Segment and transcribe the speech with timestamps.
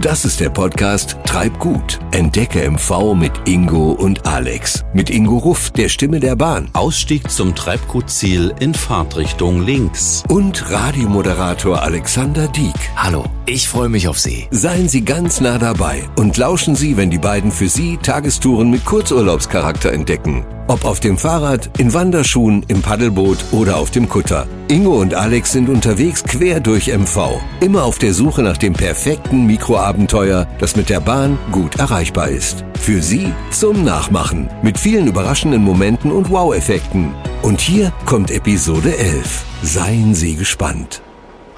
[0.00, 1.98] Das ist der Podcast Treib gut.
[2.12, 4.82] Entdecke MV mit Ingo und Alex.
[4.94, 6.70] Mit Ingo Ruff, der Stimme der Bahn.
[6.72, 10.22] Ausstieg zum Treibgutziel in Fahrtrichtung links.
[10.30, 12.72] Und Radiomoderator Alexander Dieck.
[12.96, 14.48] Hallo, ich freue mich auf Sie.
[14.50, 18.86] Seien Sie ganz nah dabei und lauschen Sie, wenn die beiden für Sie Tagestouren mit
[18.86, 20.46] Kurzurlaubscharakter entdecken.
[20.70, 24.46] Ob auf dem Fahrrad, in Wanderschuhen, im Paddelboot oder auf dem Kutter.
[24.68, 27.40] Ingo und Alex sind unterwegs quer durch MV.
[27.58, 32.64] Immer auf der Suche nach dem perfekten Mikroabenteuer, das mit der Bahn gut erreichbar ist.
[32.78, 34.48] Für Sie zum Nachmachen.
[34.62, 37.16] Mit vielen überraschenden Momenten und Wow-Effekten.
[37.42, 39.44] Und hier kommt Episode 11.
[39.64, 41.02] Seien Sie gespannt.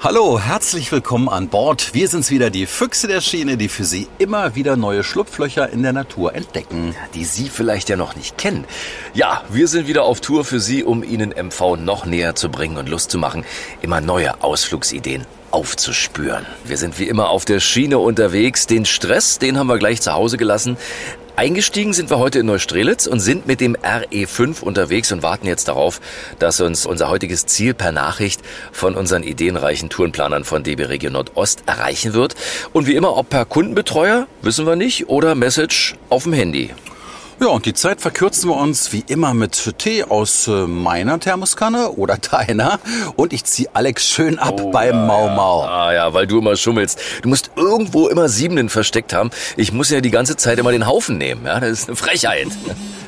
[0.03, 1.93] Hallo, herzlich willkommen an Bord.
[1.93, 5.81] Wir sind's wieder, die Füchse der Schiene, die für Sie immer wieder neue Schlupflöcher in
[5.81, 6.93] der Natur entdecken.
[7.13, 8.65] Die Sie vielleicht ja noch nicht kennen.
[9.13, 12.75] Ja, wir sind wieder auf Tour für Sie, um Ihnen MV noch näher zu bringen
[12.75, 13.45] und Lust zu machen,
[13.81, 16.45] immer neue Ausflugsideen aufzuspüren.
[16.65, 18.65] Wir sind wie immer auf der Schiene unterwegs.
[18.65, 20.77] Den Stress, den haben wir gleich zu Hause gelassen.
[21.35, 25.67] Eingestiegen sind wir heute in Neustrelitz und sind mit dem RE5 unterwegs und warten jetzt
[25.67, 25.99] darauf,
[26.37, 31.63] dass uns unser heutiges Ziel per Nachricht von unseren ideenreichen Tourenplanern von DB Region Nordost
[31.65, 32.35] erreichen wird.
[32.71, 36.71] Und wie immer, ob per Kundenbetreuer, wissen wir nicht, oder Message auf dem Handy.
[37.39, 41.91] Ja, und die Zeit verkürzen wir uns wie immer mit Tee aus äh, meiner Thermoskanne
[41.91, 42.79] oder deiner.
[43.15, 45.35] Und ich zieh Alex schön ab Oh, beim ja, Mau ja.
[45.35, 45.61] Mau.
[45.63, 46.99] Ah ja, weil du immer schummelst.
[47.21, 49.29] Du musst irgendwo immer Siebenen versteckt haben.
[49.57, 51.45] Ich muss ja die ganze Zeit immer den Haufen nehmen.
[51.45, 52.47] Ja, das ist eine Frechheit.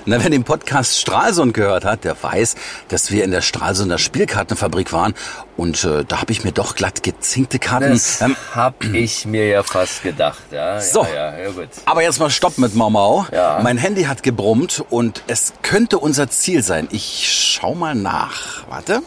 [0.08, 2.56] Na, wer den Podcast Stralsund gehört hat, der weiß,
[2.90, 5.16] dass wir in der Stralsunder Spielkartenfabrik waren.
[5.58, 8.00] Und äh, da habe ich mir doch glatt gezinkte Karten.
[8.20, 10.44] Ähm, hab ich mir ja fast gedacht.
[10.52, 11.04] Ja, So.
[11.12, 11.70] ja, ja, gut.
[11.86, 13.26] aber jetzt mal Stopp mit Mau Mau.
[13.32, 13.60] Ja.
[13.64, 16.88] Mein Handy hat gebrummt und es könnte unser Ziel sein.
[16.92, 17.28] Ich
[17.60, 18.68] schau mal nach.
[18.70, 19.02] Warte.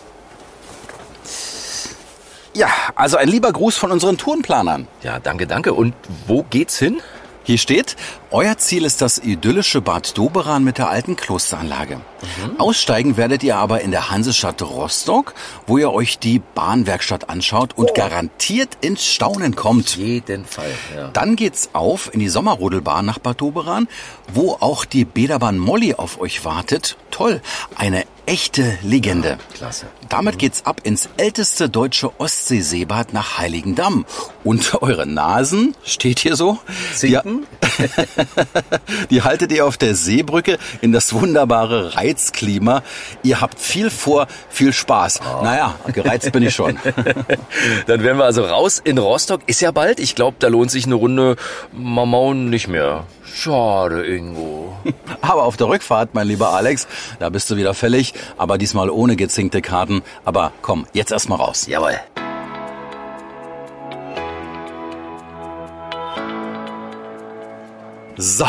[2.54, 4.88] Ja, also ein lieber Gruß von unseren Tourenplanern.
[5.02, 5.74] Ja, danke, danke.
[5.74, 5.94] Und
[6.26, 7.00] wo geht's hin?
[7.48, 7.96] Hier steht,
[8.30, 11.98] euer Ziel ist das idyllische Bad Doberan mit der alten Klosteranlage.
[12.58, 15.32] Aussteigen werdet ihr aber in der Hansestadt Rostock,
[15.66, 19.96] wo ihr euch die Bahnwerkstatt anschaut und garantiert ins Staunen kommt.
[19.96, 21.08] jeden Fall, ja.
[21.14, 23.88] Dann geht's auf in die Sommerrodelbahn nach Bad Doberan,
[24.30, 26.98] wo auch die Bäderbahn Molly auf euch wartet.
[27.10, 27.40] Toll,
[27.76, 29.38] eine echte Legende.
[29.54, 29.86] klasse.
[30.10, 34.04] Damit geht's ab ins älteste deutsche Ostseeseebad nach Heiligendamm.
[34.44, 36.58] Und eure Nasen, steht hier so,
[36.94, 37.46] Zinken?
[37.78, 37.88] die,
[39.10, 42.82] die haltet ihr auf der Seebrücke in das wunderbare Reizklima.
[43.22, 45.20] Ihr habt viel vor, viel Spaß.
[45.42, 46.78] Naja, gereizt bin ich schon.
[47.86, 49.40] Dann wären wir also raus in Rostock.
[49.46, 50.00] Ist ja bald.
[50.00, 51.36] Ich glaube, da lohnt sich eine Runde
[51.72, 53.06] Mamau nicht mehr.
[53.34, 54.76] Schade, Ingo.
[55.20, 56.86] Aber auf der Rückfahrt, mein lieber Alex,
[57.18, 60.02] da bist du wieder fällig, aber diesmal ohne gezinkte Karten.
[60.24, 61.66] Aber komm, jetzt erstmal raus.
[61.66, 61.98] Jawohl.
[68.16, 68.46] So,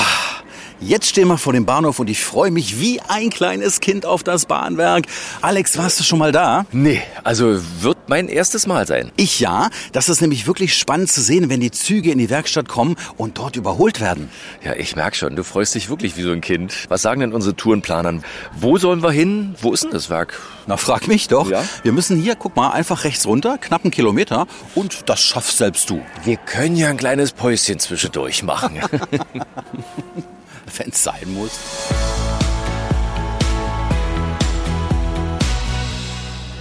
[0.82, 4.24] jetzt stehen wir vor dem Bahnhof und ich freue mich wie ein kleines Kind auf
[4.24, 5.06] das Bahnwerk.
[5.42, 6.66] Alex, warst du schon mal da?
[6.72, 9.12] Nee, also wird mein erstes Mal sein.
[9.16, 9.70] Ich ja.
[9.92, 13.38] Das ist nämlich wirklich spannend zu sehen, wenn die Züge in die Werkstatt kommen und
[13.38, 14.30] dort überholt werden.
[14.64, 16.74] Ja, ich merk schon, du freust dich wirklich wie so ein Kind.
[16.90, 18.24] Was sagen denn unsere Tourenplanern?
[18.60, 19.56] Wo sollen wir hin?
[19.62, 20.40] Wo ist denn das Werk?
[20.68, 21.50] Na, frag mich doch.
[21.50, 21.64] Ja?
[21.84, 25.90] Wir müssen hier, guck mal, einfach rechts runter, knapp einen Kilometer und das schaffst selbst
[25.90, 26.02] du.
[26.24, 28.80] Wir können ja ein kleines Päuschen zwischendurch machen.
[30.78, 31.60] Wenn's sein muss.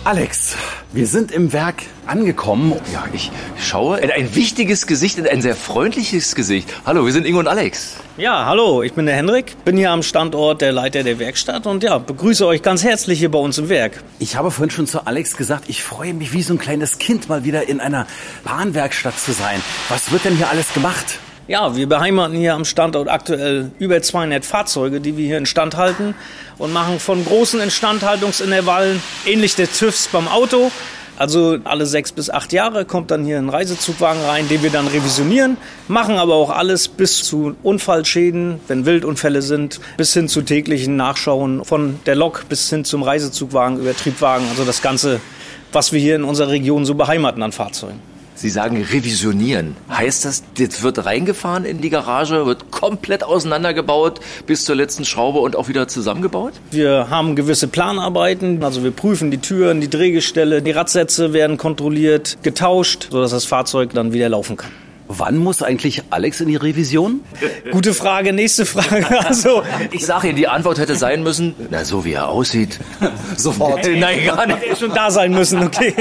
[0.08, 0.56] Alex,
[0.94, 2.72] wir sind im Werk angekommen.
[2.94, 3.30] ja, ich
[3.62, 3.98] schaue.
[3.98, 6.66] Ein, ein wichtiges Gesicht, ein sehr freundliches Gesicht.
[6.86, 7.96] Hallo, wir sind Ingo und Alex.
[8.16, 11.82] Ja, hallo, ich bin der Hendrik, bin hier am Standort der Leiter der Werkstatt und
[11.82, 14.02] ja, begrüße euch ganz herzlich hier bei uns im Werk.
[14.18, 17.28] Ich habe vorhin schon zu Alex gesagt, ich freue mich wie so ein kleines Kind
[17.28, 18.06] mal wieder in einer
[18.44, 19.60] Bahnwerkstatt zu sein.
[19.90, 21.18] Was wird denn hier alles gemacht?
[21.48, 26.14] Ja, wir beheimaten hier am Standort aktuell über 200 Fahrzeuge, die wir hier instand halten
[26.58, 30.70] und machen von großen Instandhaltungsintervallen ähnlich der TÜVs beim Auto.
[31.16, 34.88] Also alle sechs bis acht Jahre kommt dann hier ein Reisezugwagen rein, den wir dann
[34.88, 35.56] revisionieren,
[35.88, 41.64] machen aber auch alles bis zu Unfallschäden, wenn Wildunfälle sind, bis hin zu täglichen Nachschauen
[41.64, 44.46] von der Lok bis hin zum Reisezugwagen über Triebwagen.
[44.50, 45.18] Also das Ganze,
[45.72, 48.17] was wir hier in unserer Region so beheimaten an Fahrzeugen.
[48.38, 49.76] Sie sagen revisionieren.
[49.90, 55.40] Heißt das, das wird reingefahren in die Garage, wird komplett auseinandergebaut bis zur letzten Schraube
[55.40, 56.52] und auch wieder zusammengebaut?
[56.70, 62.38] Wir haben gewisse Planarbeiten, also wir prüfen die Türen, die Drehgestelle, die Radsätze werden kontrolliert,
[62.44, 64.70] getauscht, sodass das Fahrzeug dann wieder laufen kann.
[65.08, 67.22] Wann muss eigentlich Alex in die Revision?
[67.72, 69.04] Gute Frage, nächste Frage.
[69.26, 72.78] Also, Ich sage Ihnen, die Antwort hätte sein müssen, na so wie er aussieht.
[73.36, 73.84] Sofort.
[73.84, 74.60] Nein, gar nicht.
[74.60, 75.92] hätte schon da sein müssen, okay.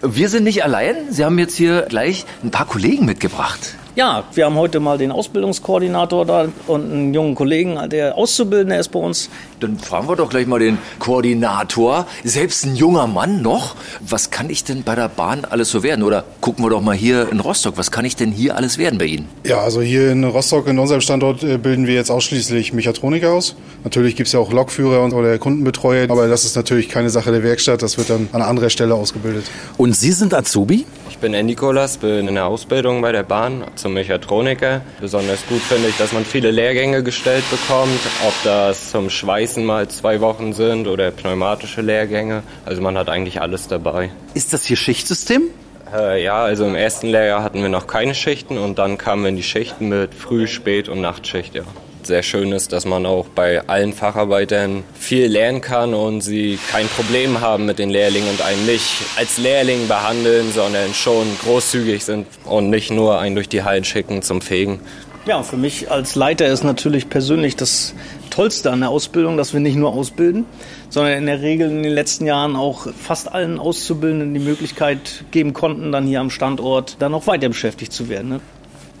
[0.00, 1.10] Wir sind nicht allein.
[1.10, 3.74] Sie haben jetzt hier gleich ein paar Kollegen mitgebracht.
[3.96, 8.92] Ja, wir haben heute mal den Ausbildungskoordinator da und einen jungen Kollegen, der Auszubildende ist
[8.92, 9.28] bei uns.
[9.60, 12.06] Dann fragen wir doch gleich mal den Koordinator.
[12.24, 13.74] Selbst ein junger Mann noch.
[14.00, 16.04] Was kann ich denn bei der Bahn alles so werden?
[16.04, 17.76] Oder gucken wir doch mal hier in Rostock.
[17.76, 19.28] Was kann ich denn hier alles werden bei Ihnen?
[19.44, 23.56] Ja, also hier in Rostock, in unserem Standort, äh, bilden wir jetzt ausschließlich Mechatroniker aus.
[23.84, 27.32] Natürlich gibt es ja auch Lokführer und oder Kundenbetreuer, aber das ist natürlich keine Sache
[27.32, 27.82] der Werkstatt.
[27.82, 29.44] Das wird dann an anderer Stelle ausgebildet.
[29.76, 30.84] Und Sie sind Azubi?
[31.10, 34.82] Ich bin Nikolas, bin in der Ausbildung bei der Bahn zum Mechatroniker.
[35.00, 39.10] Besonders gut finde ich, dass man viele Lehrgänge gestellt bekommt, ob das zum
[39.48, 42.42] Schweißen mal zwei Wochen sind oder pneumatische Lehrgänge.
[42.66, 44.10] Also man hat eigentlich alles dabei.
[44.34, 45.44] Ist das hier Schichtsystem?
[45.90, 49.30] Äh, ja, also im ersten Lehrjahr hatten wir noch keine Schichten und dann kamen wir
[49.30, 51.62] in die Schichten mit Früh-, Spät- und Nachtschicht, ja
[52.02, 56.86] sehr schön ist, dass man auch bei allen Facharbeitern viel lernen kann und sie kein
[56.86, 62.26] Problem haben mit den Lehrlingen und einen nicht als Lehrling behandeln, sondern schon großzügig sind
[62.46, 64.80] und nicht nur einen durch die Hallen schicken zum Fegen.
[65.28, 67.92] Ja, für mich als Leiter ist natürlich persönlich das
[68.38, 70.44] Tollste an der Ausbildung, dass wir nicht nur ausbilden,
[70.90, 75.54] sondern in der Regel in den letzten Jahren auch fast allen Auszubildenden die Möglichkeit geben
[75.54, 78.28] konnten, dann hier am Standort dann auch weiter beschäftigt zu werden.
[78.28, 78.40] Ne?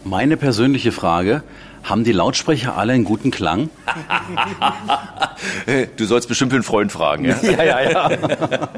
[0.02, 1.44] Meine persönliche Frage,
[1.84, 3.70] haben die Lautsprecher alle einen guten Klang?
[5.96, 7.36] du sollst bestimmt für einen Freund fragen, ja?
[7.42, 8.68] ja, ja, ja.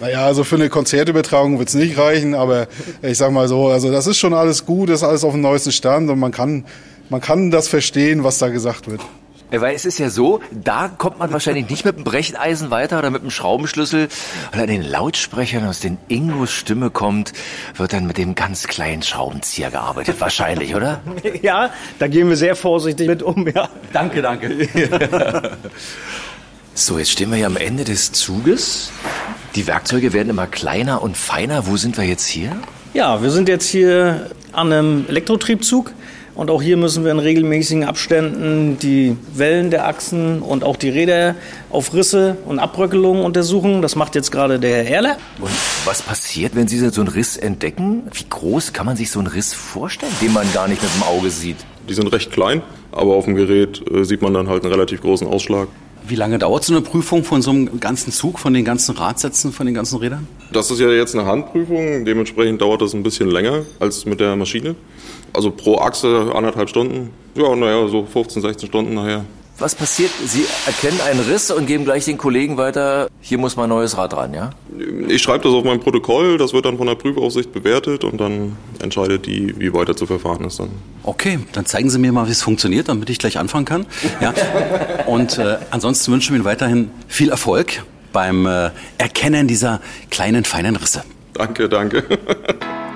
[0.00, 2.66] Naja, also für eine Konzertübertragung wird es nicht reichen, aber
[3.02, 5.42] ich sag mal so, also das ist schon alles gut, das ist alles auf dem
[5.42, 6.64] neuesten Stand und man kann,
[7.10, 9.02] man kann das verstehen, was da gesagt wird.
[9.50, 13.10] Weil es ist ja so, da kommt man wahrscheinlich nicht mit dem Brecheisen weiter oder
[13.10, 14.08] mit dem Schraubenschlüssel.
[14.52, 17.32] Und an den Lautsprechern, aus denen Ingos Stimme kommt,
[17.76, 20.20] wird dann mit dem ganz kleinen Schraubenzieher gearbeitet.
[20.20, 21.00] Wahrscheinlich, oder?
[21.42, 23.68] Ja, da gehen wir sehr vorsichtig mit um, ja.
[23.92, 24.68] Danke, danke.
[26.74, 28.90] so, jetzt stehen wir hier am Ende des Zuges.
[29.54, 31.66] Die Werkzeuge werden immer kleiner und feiner.
[31.66, 32.56] Wo sind wir jetzt hier?
[32.92, 35.92] Ja, wir sind jetzt hier an einem Elektrotriebzug.
[36.34, 40.88] Und auch hier müssen wir in regelmäßigen Abständen die Wellen der Achsen und auch die
[40.88, 41.34] Räder
[41.70, 43.82] auf Risse und Abbröckelungen untersuchen.
[43.82, 45.16] Das macht jetzt gerade der Herr Erler.
[45.40, 45.50] Und
[45.86, 48.02] was passiert, wenn Sie so einen Riss entdecken?
[48.12, 51.02] Wie groß kann man sich so einen Riss vorstellen, den man gar nicht mit dem
[51.04, 51.56] Auge sieht?
[51.88, 52.62] Die sind recht klein,
[52.92, 55.68] aber auf dem Gerät äh, sieht man dann halt einen relativ großen Ausschlag.
[56.06, 59.52] Wie lange dauert so eine Prüfung von so einem ganzen Zug, von den ganzen Radsätzen,
[59.52, 60.26] von den ganzen Rädern?
[60.52, 64.34] Das ist ja jetzt eine Handprüfung, dementsprechend dauert das ein bisschen länger als mit der
[64.36, 64.74] Maschine.
[65.32, 67.10] Also pro Achse anderthalb Stunden.
[67.34, 69.24] Ja, naja, so 15, 16 Stunden nachher.
[69.60, 70.10] Was passiert?
[70.24, 73.94] Sie erkennen einen Riss und geben gleich den Kollegen weiter, hier muss mal ein neues
[73.98, 74.50] Rad ran, ja?
[75.06, 78.56] Ich schreibe das auf mein Protokoll, das wird dann von der Prüfaufsicht bewertet und dann
[78.80, 80.70] entscheidet die, wie weiter zu verfahren ist dann.
[81.02, 83.86] Okay, dann zeigen Sie mir mal, wie es funktioniert, damit ich gleich anfangen kann.
[84.22, 84.32] Ja.
[85.06, 87.84] Und äh, ansonsten wünschen wir Ihnen weiterhin viel Erfolg
[88.14, 91.04] beim äh, Erkennen dieser kleinen, feinen Risse.
[91.34, 92.02] Danke, danke.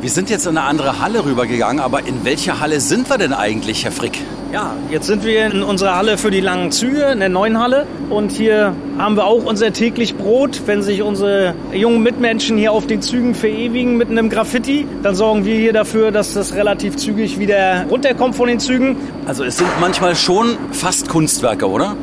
[0.00, 3.34] Wir sind jetzt in eine andere Halle rübergegangen, aber in welcher Halle sind wir denn
[3.34, 4.18] eigentlich, Herr Frick?
[4.50, 7.86] Ja, jetzt sind wir in unserer Halle für die langen Züge, in der neuen Halle.
[8.08, 10.62] Und hier haben wir auch unser täglich Brot.
[10.64, 15.44] Wenn sich unsere jungen Mitmenschen hier auf den Zügen verewigen mit einem Graffiti, dann sorgen
[15.44, 18.96] wir hier dafür, dass das relativ zügig wieder runterkommt von den Zügen.
[19.26, 21.94] Also es sind manchmal schon fast Kunstwerke, oder?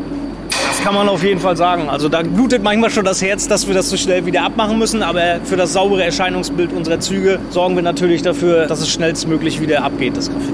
[0.78, 1.90] Das kann man auf jeden Fall sagen.
[1.90, 5.02] Also da blutet manchmal schon das Herz, dass wir das so schnell wieder abmachen müssen.
[5.02, 9.84] Aber für das saubere Erscheinungsbild unserer Züge sorgen wir natürlich dafür, dass es schnellstmöglich wieder
[9.84, 10.54] abgeht, das Graffiti.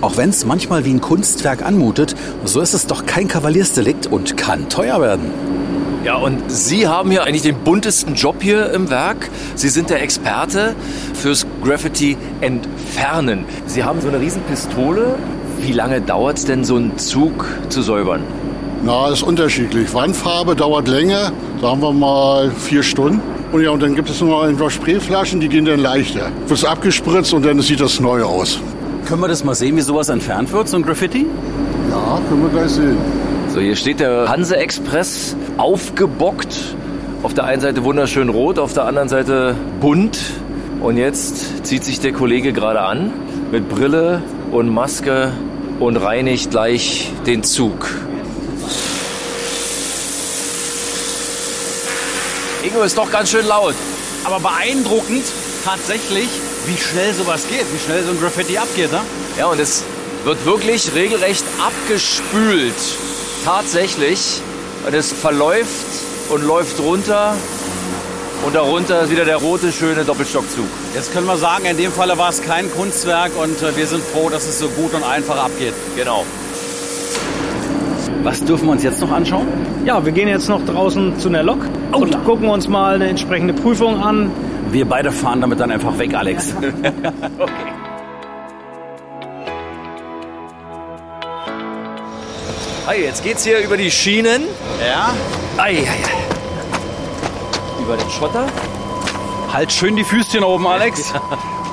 [0.00, 2.14] Auch wenn es manchmal wie ein Kunstwerk anmutet,
[2.44, 5.32] so ist es doch kein Kavaliersdelikt und kann teuer werden.
[6.04, 9.28] Ja, und Sie haben hier eigentlich den buntesten Job hier im Werk.
[9.56, 10.76] Sie sind der Experte
[11.14, 13.44] fürs Graffiti entfernen.
[13.66, 15.16] Sie haben so eine Riesenpistole.
[15.58, 18.22] Wie lange dauert es denn, so einen Zug zu säubern?
[18.84, 19.94] Na, ist unterschiedlich.
[19.94, 23.22] Wandfarbe dauert länger, sagen wir mal vier Stunden.
[23.50, 26.30] Und ja, und dann gibt es noch ein paar Sprayflaschen, die gehen dann leichter.
[26.48, 28.58] Wird abgespritzt und dann sieht das neu aus.
[29.06, 31.24] Können wir das mal sehen, wie sowas entfernt wird, so ein Graffiti?
[31.90, 32.98] Ja, können wir gleich sehen.
[33.48, 36.54] So, hier steht der Hanse Express aufgebockt.
[37.22, 40.18] Auf der einen Seite wunderschön rot, auf der anderen Seite bunt.
[40.82, 43.12] Und jetzt zieht sich der Kollege gerade an
[43.50, 44.20] mit Brille
[44.52, 45.32] und Maske
[45.80, 47.88] und reinigt gleich den Zug.
[52.64, 53.74] Ingo ist doch ganz schön laut.
[54.24, 55.24] Aber beeindruckend
[55.64, 56.28] tatsächlich,
[56.64, 58.90] wie schnell sowas geht, wie schnell so ein Graffiti abgeht.
[58.90, 59.00] Ne?
[59.36, 59.84] Ja, und es
[60.24, 62.74] wird wirklich regelrecht abgespült.
[63.44, 64.40] Tatsächlich.
[64.86, 65.68] Und es verläuft
[66.30, 67.36] und läuft runter.
[68.46, 70.64] Und darunter ist wieder der rote, schöne Doppelstockzug.
[70.94, 74.02] Jetzt können wir sagen, in dem Falle war es kein Kunstwerk und äh, wir sind
[74.02, 75.74] froh, dass es so gut und einfach abgeht.
[75.96, 76.24] Genau.
[78.22, 79.46] Was dürfen wir uns jetzt noch anschauen?
[79.84, 81.60] Ja, wir gehen jetzt noch draußen zu einer Lok
[81.94, 84.30] und gucken uns mal eine entsprechende Prüfung an.
[84.70, 86.52] Wir beide fahren damit dann einfach weg, Alex.
[92.86, 94.42] Hi, jetzt geht's hier über die Schienen.
[94.86, 95.14] Ja?
[95.56, 96.22] Ei, ei, ei.
[97.82, 98.46] Über den Schotter.
[99.52, 101.14] Halt schön die Füßchen oben, Alex.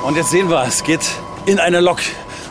[0.05, 1.01] Und jetzt sehen wir, es geht
[1.45, 1.99] in eine Lok.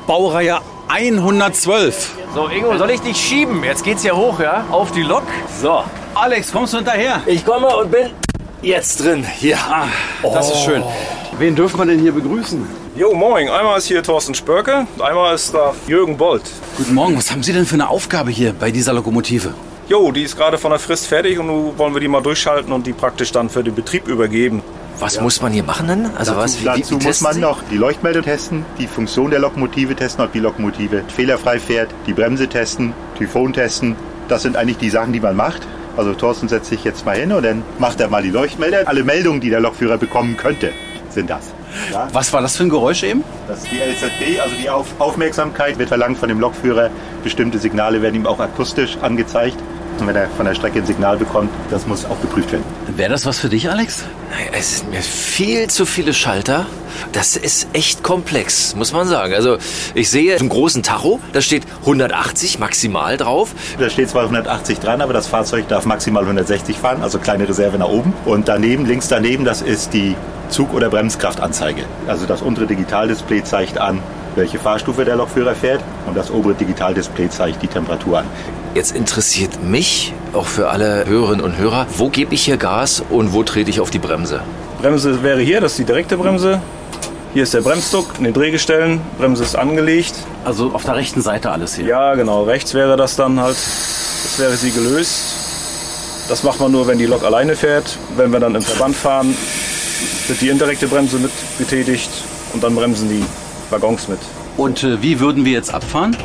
[0.07, 0.59] Baureihe
[0.89, 2.17] 112.
[2.35, 3.63] So, Ingo, soll ich dich schieben?
[3.65, 4.65] Jetzt geht's hier hoch, ja?
[4.71, 5.23] Auf die Lok.
[5.61, 5.85] So.
[6.15, 7.21] Alex, kommst du hinterher?
[7.27, 8.11] Ich komme und bin
[8.63, 9.25] jetzt drin.
[9.39, 9.57] Hier.
[10.23, 10.83] Das ist schön.
[11.39, 12.67] Wen dürfen wir denn hier begrüßen?
[12.97, 13.49] Jo, moin.
[13.49, 16.43] Einmal ist hier Thorsten Spörke, einmal ist da Jürgen Bolt.
[16.77, 19.55] Guten Morgen, was haben Sie denn für eine Aufgabe hier bei dieser Lokomotive?
[19.89, 22.73] Jo, die ist gerade von der Frist fertig und nun wollen wir die mal durchschalten
[22.73, 24.63] und die praktisch dann für den Betrieb übergeben.
[24.99, 26.11] Was muss man hier machen denn?
[26.19, 26.61] Also was?
[26.61, 27.41] Wie, Dazu muss testen man Sie?
[27.41, 32.13] noch die Leuchtmelder testen, die Funktion der Lokomotive testen, ob die Lokomotive fehlerfrei fährt, die
[32.13, 33.97] Bremse testen, Typhon testen.
[34.29, 35.63] Das sind eigentlich die Sachen, die man macht.
[35.97, 38.83] Also Thorsten setzt sich jetzt mal hin und dann macht er mal die Leuchtmelder.
[38.87, 40.73] Alle Meldungen, die der Lokführer bekommen könnte,
[41.11, 41.53] sind das.
[41.93, 43.23] Ja, Was war das für ein Geräusch eben?
[43.47, 46.91] das ist die LZB, also die Auf Aufmerksamkeit wird verlangt von dem Lokführer.
[47.23, 49.57] Bestimmte Signale werden ihm auch akustisch angezeigt.
[50.01, 52.65] Und wenn er von der Strecke ein Signal bekommt, das muss auch geprüft werden.
[52.97, 54.05] Wäre das was für dich, Alex?
[54.31, 56.67] Naja, Es sind mir viel zu viele Schalter.
[57.13, 59.35] Das ist echt komplex, muss man sagen.
[59.35, 59.59] Also
[59.95, 63.55] ich sehe einen großen Tacho, da steht 180 maximal drauf.
[63.79, 67.79] Da steht zwar 180 dran, aber das Fahrzeug darf maximal 160 fahren, also kleine Reserve
[67.79, 68.13] nach oben.
[68.25, 70.17] Und daneben, links daneben, das ist die
[70.49, 71.85] Zug- oder Bremskraftanzeige.
[72.07, 74.01] Also das untere Digitaldisplay zeigt an,
[74.35, 78.27] welche Fahrstufe der Lokführer fährt und das obere Digitaldisplay zeigt die Temperatur an.
[78.73, 83.33] Jetzt interessiert mich, auch für alle Hörerinnen und Hörer, wo gebe ich hier Gas und
[83.33, 84.43] wo trete ich auf die Bremse?
[84.81, 86.63] Bremse wäre hier, das ist die direkte Bremse.
[87.35, 89.01] Hier ist der Bremsduck in den Drehgestellen.
[89.19, 90.15] Bremse ist angelegt.
[90.45, 91.87] Also auf der rechten Seite alles hier.
[91.87, 92.45] Ja, genau.
[92.45, 96.29] Rechts wäre das dann halt, das wäre sie gelöst.
[96.29, 97.99] Das macht man nur, wenn die Lok alleine fährt.
[98.17, 99.37] Wenn wir dann im Verband fahren,
[100.29, 102.11] wird die indirekte Bremse mit betätigt
[102.53, 103.25] und dann bremsen die
[103.71, 104.21] Waggons mit.
[104.57, 106.17] Und äh, wie würden wir jetzt abfahren?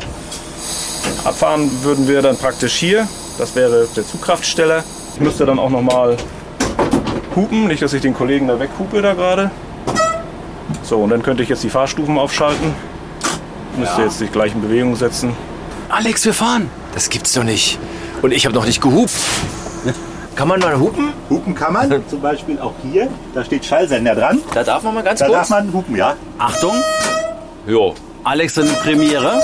[1.25, 3.07] Abfahren würden wir dann praktisch hier.
[3.37, 4.83] Das wäre der Zugkraftsteller.
[5.15, 6.15] Ich müsste dann auch noch mal
[7.35, 9.51] hupen, nicht, dass ich den Kollegen da weghupe da gerade.
[10.83, 12.73] So, und dann könnte ich jetzt die Fahrstufen aufschalten.
[13.77, 15.35] Müsste jetzt die gleichen Bewegungen setzen.
[15.89, 16.69] Alex, wir fahren.
[16.93, 17.77] Das gibt's doch nicht.
[18.21, 19.11] Und ich habe noch nicht gehupt.
[20.35, 21.09] Kann man mal hupen?
[21.29, 23.07] Hupen kann man, zum Beispiel auch hier.
[23.33, 24.39] Da steht Schallsender dran.
[24.53, 25.37] Da darf man mal ganz Da kurz.
[25.37, 26.15] darf man hupen, ja.
[26.37, 26.73] Achtung,
[27.67, 27.95] Jo.
[28.25, 29.39] Alex in Premiere.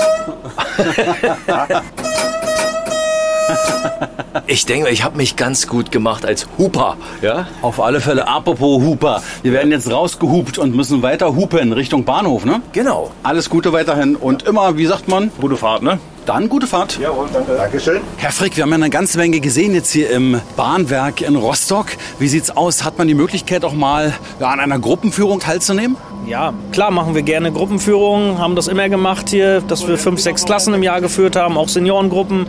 [4.48, 6.96] Ich denke, ich habe mich ganz gut gemacht als Huper.
[7.20, 7.46] Ja?
[7.62, 9.22] Auf alle Fälle, apropos Huper.
[9.42, 12.60] Wir werden jetzt rausgehupt und müssen weiter hupen Richtung Bahnhof, ne?
[12.72, 13.12] Genau.
[13.22, 15.30] Alles Gute weiterhin und immer, wie sagt man?
[15.40, 16.00] Gute Fahrt, ne?
[16.26, 16.98] Dann gute Fahrt.
[17.00, 17.56] Jawohl, danke.
[17.56, 18.00] Dankeschön.
[18.16, 21.86] Herr Frick, wir haben ja eine ganze Menge gesehen jetzt hier im Bahnwerk in Rostock.
[22.20, 22.84] Wie sieht's aus?
[22.84, 25.96] Hat man die Möglichkeit auch mal ja, an einer Gruppenführung teilzunehmen?
[26.26, 30.44] Ja, klar machen wir gerne Gruppenführungen, haben das immer gemacht hier, dass wir fünf, sechs
[30.44, 32.46] Klassen im Jahr geführt haben, auch Seniorengruppen.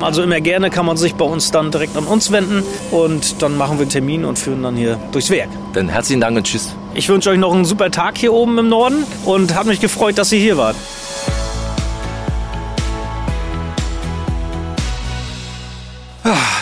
[0.00, 3.56] Also immer gerne kann man sich bei uns dann direkt an uns wenden und dann
[3.56, 5.48] machen wir einen Termin und führen dann hier durchs Werk.
[5.72, 6.76] Dann herzlichen Dank und tschüss.
[6.94, 10.18] Ich wünsche euch noch einen super Tag hier oben im Norden und hat mich gefreut,
[10.18, 10.76] dass ihr hier wart.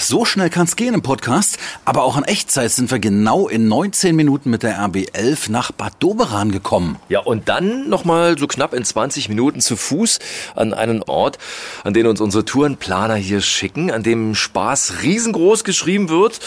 [0.01, 1.59] So schnell kann's gehen im Podcast.
[1.87, 5.95] Aber auch in Echtzeit sind wir genau in 19 Minuten mit der RB11 nach Bad
[6.01, 6.99] Doberan gekommen.
[7.09, 10.19] Ja, und dann nochmal so knapp in 20 Minuten zu Fuß
[10.55, 11.39] an einen Ort,
[11.85, 16.41] an den uns unsere Tourenplaner hier schicken, an dem Spaß riesengroß geschrieben wird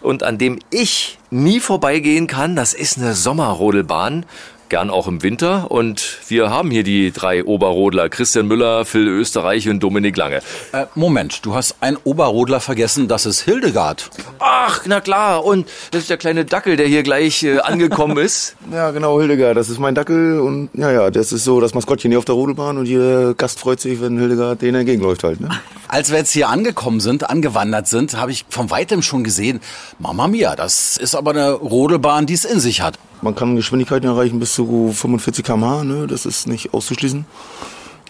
[0.00, 2.54] und an dem ich nie vorbeigehen kann.
[2.54, 4.24] Das ist eine Sommerrodelbahn.
[4.70, 5.70] Gern auch im Winter.
[5.70, 8.08] Und wir haben hier die drei Oberrodler.
[8.08, 10.40] Christian Müller, Phil Österreich und Dominik Lange.
[10.72, 14.10] Äh, Moment, du hast einen Oberrodler vergessen, das ist Hildegard.
[14.38, 15.44] Ach, na klar.
[15.44, 18.56] Und das ist der kleine Dackel, der hier gleich äh, angekommen ist.
[18.72, 22.12] Ja, genau, Hildegard, das ist mein Dackel und ja, ja, das ist so das Maskottchen
[22.12, 25.48] hier auf der Rodelbahn und jeder Gast freut sich, wenn Hildegard denen entgegenläuft halt, ne?
[25.92, 29.58] Als wir jetzt hier angekommen sind, angewandert sind, habe ich von weitem schon gesehen,
[29.98, 32.96] Mama Mia, das ist aber eine Rodelbahn, die es in sich hat.
[33.22, 36.06] Man kann Geschwindigkeiten erreichen bis zu 45 km/h, ne?
[36.06, 37.26] Das ist nicht auszuschließen.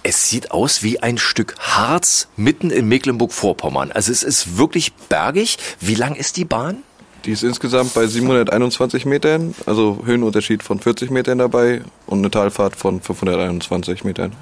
[0.03, 3.93] Es sieht aus wie ein Stück Harz mitten in Mecklenburg-Vorpommern.
[3.93, 5.57] Also es ist wirklich bergig.
[5.81, 6.83] Wie lang ist die Bahn?
[7.25, 12.77] Die ist insgesamt bei 721 Metern, also Höhenunterschied von 40 Metern dabei und eine Talfahrt
[12.77, 14.33] von 521 Metern.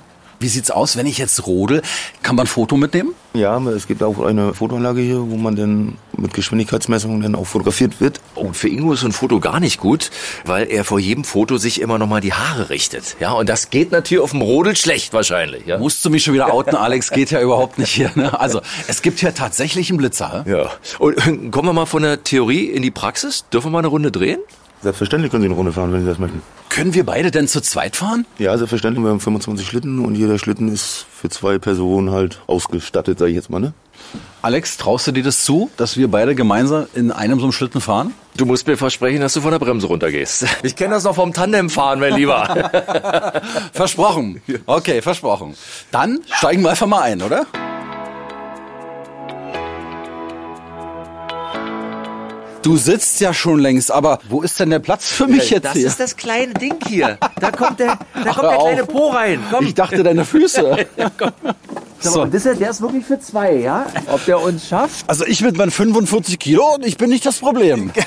[0.41, 1.83] Wie sieht's aus, wenn ich jetzt rodel?
[2.23, 3.15] Kann man ein Foto mitnehmen?
[3.35, 8.01] Ja, es gibt auch eine Fotoanlage hier, wo man dann mit Geschwindigkeitsmessungen dann auch fotografiert
[8.01, 8.21] wird.
[8.35, 10.11] Und für Ingo ist so ein Foto gar nicht gut,
[10.45, 13.17] weil er vor jedem Foto sich immer noch mal die Haare richtet.
[13.21, 15.67] Ja, und das geht natürlich auf dem Rodel schlecht wahrscheinlich.
[15.67, 15.79] Ja?
[15.79, 17.11] Musst du mich schon wieder outen, Alex?
[17.11, 18.11] Geht ja überhaupt nicht hier.
[18.15, 18.39] Ne?
[18.39, 20.45] Also, es gibt hier tatsächlich einen Blitzer.
[20.49, 20.71] Ja.
[20.99, 23.45] Und äh, kommen wir mal von der Theorie in die Praxis?
[23.53, 24.39] Dürfen wir mal eine Runde drehen?
[24.83, 26.43] Selbstverständlich können Sie eine Runde fahren, wenn Sie das möchten.
[26.69, 28.27] Können wir beide denn zu zweit fahren?
[28.39, 29.05] Ja, selbstverständlich.
[29.05, 33.37] Wir haben 25 Schlitten und jeder Schlitten ist für zwei Personen halt ausgestattet, sage ich
[33.37, 33.59] jetzt mal.
[33.59, 33.73] Ne?
[34.43, 37.81] Alex, traust du dir das zu, dass wir beide gemeinsam in einem so einem Schlitten
[37.81, 38.15] fahren?
[38.37, 40.47] Du musst mir versprechen, dass du von der Bremse runtergehst.
[40.63, 42.71] Ich kenne das noch vom Tandemfahren, mein Lieber.
[43.73, 44.41] versprochen.
[44.67, 45.55] Okay, versprochen.
[45.91, 47.47] Dann steigen wir einfach mal ein, oder?
[52.63, 55.73] Du sitzt ja schon längst, aber wo ist denn der Platz für mich jetzt das
[55.75, 55.87] hier?
[55.87, 57.19] ist das kleine Ding hier.
[57.41, 58.85] Da kommt der, da kommt der kleine.
[58.87, 59.41] Po rein.
[59.51, 59.67] Komm.
[59.67, 60.87] Ich dachte deine Füße.
[62.01, 62.23] So.
[62.23, 63.85] Und das ist, der ist wirklich für zwei, ja?
[64.07, 65.05] Ob der uns schafft?
[65.09, 67.91] Also ich mit meinen 45 Kilo und ich bin nicht das Problem.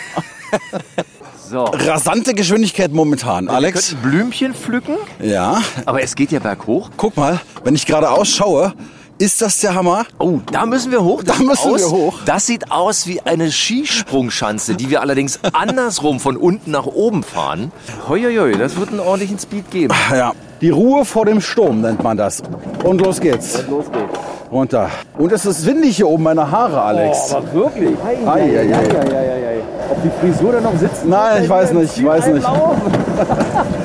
[1.49, 1.65] So.
[1.65, 3.91] Rasante Geschwindigkeit momentan, Alex.
[3.91, 5.61] Wir könnten Blümchen pflücken, Ja.
[5.85, 6.89] aber es geht ja berghoch.
[6.95, 8.73] Guck mal, wenn ich gerade ausschaue,
[9.21, 10.05] ist das der Hammer?
[10.17, 11.21] Oh, da müssen wir hoch.
[11.21, 12.19] Das Da sieht müssen aus, wir hoch.
[12.25, 17.71] Das sieht aus wie eine Skisprungschanze, die wir allerdings andersrum von unten nach oben fahren.
[18.09, 18.21] Hoi,
[18.57, 19.93] das wird einen ordentlichen Speed geben.
[20.11, 20.33] Ja.
[20.59, 22.41] Die Ruhe vor dem Sturm nennt man das.
[22.83, 23.59] Und los geht's.
[23.59, 24.19] Und los geht's.
[24.51, 24.89] Runter.
[25.17, 27.31] Und es ist windig hier oben, meine Haare, Alex.
[27.31, 27.95] aber wirklich?
[28.03, 29.59] Ei, ei, ei.
[29.91, 31.05] Ob die Frisur da noch sitzt?
[31.05, 32.45] Nein, ich weiß nicht, ich weiß nicht.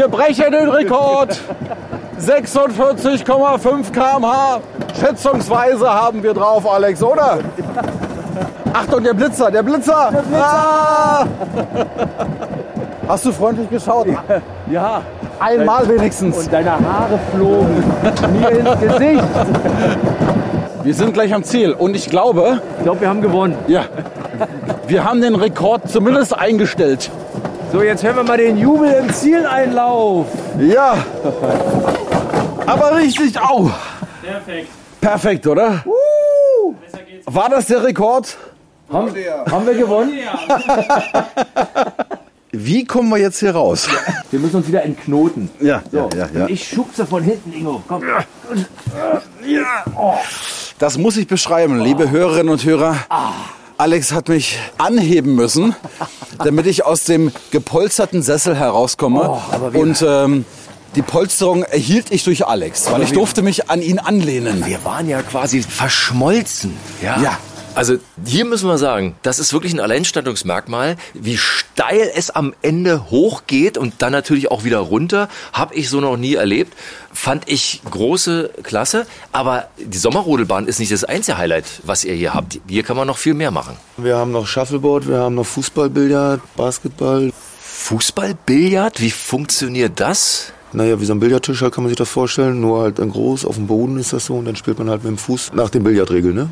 [0.00, 1.38] Wir brechen den Rekord.
[2.18, 4.60] 46,5 km/h.
[4.98, 7.40] Schätzungsweise haben wir drauf, Alex, oder?
[8.72, 10.10] Achtung, der Blitzer, der Blitzer.
[10.32, 11.26] Ah!
[13.08, 14.06] Hast du freundlich geschaut?
[14.70, 15.02] Ja.
[15.38, 16.38] Einmal wenigstens.
[16.38, 17.84] Und deine Haare flogen
[18.40, 19.24] mir ins Gesicht.
[20.82, 23.54] Wir sind gleich am Ziel und ich glaube, Ich glaube, wir haben gewonnen.
[23.66, 23.82] ja,
[24.86, 27.10] wir haben den Rekord zumindest eingestellt.
[27.72, 30.26] So, jetzt hören wir mal den Jubel im Zieleinlauf.
[30.58, 30.96] Ja.
[32.66, 33.70] Aber richtig, au.
[34.22, 34.68] Perfekt.
[35.00, 35.84] Perfekt, oder?
[37.26, 38.36] War das der Rekord?
[38.92, 39.14] Haben,
[39.50, 40.12] haben wir gewonnen?
[42.52, 43.88] Wie kommen wir jetzt hier raus?
[44.32, 45.48] Wir müssen uns wieder entknoten.
[45.60, 46.46] Ja, So, ja, ja, ja.
[46.48, 47.80] Ich schubse von hinten, Ingo.
[47.86, 48.02] Komm.
[50.80, 52.96] Das muss ich beschreiben, liebe Hörerinnen und Hörer.
[53.80, 55.74] Alex hat mich anheben müssen,
[56.36, 59.40] damit ich aus dem gepolsterten Sessel herauskomme.
[59.72, 60.44] und ähm,
[60.96, 64.66] die Polsterung erhielt ich durch Alex, weil ich durfte mich an ihn anlehnen.
[64.66, 66.76] Wir waren ja quasi verschmolzen.
[67.02, 67.22] Ja.
[67.22, 67.38] Ja.
[67.74, 73.10] Also hier müssen wir sagen, das ist wirklich ein Alleinstellungsmerkmal, wie steil es am Ende
[73.10, 75.28] hochgeht und dann natürlich auch wieder runter.
[75.52, 76.74] Habe ich so noch nie erlebt.
[77.12, 79.06] Fand ich große Klasse.
[79.32, 82.60] Aber die Sommerrodelbahn ist nicht das einzige Highlight, was ihr hier habt.
[82.68, 83.76] Hier kann man noch viel mehr machen.
[83.96, 87.32] Wir haben noch Shuffleboard, wir haben noch Fußball, Billard, Basketball.
[87.60, 90.52] Fußball, Billard, wie funktioniert das?
[90.72, 93.56] Naja, wie so ein Billardtisch halt kann man sich das vorstellen, nur halt groß, auf
[93.56, 95.82] dem Boden ist das so und dann spielt man halt mit dem Fuß nach den
[95.82, 96.48] Billardregeln, ne?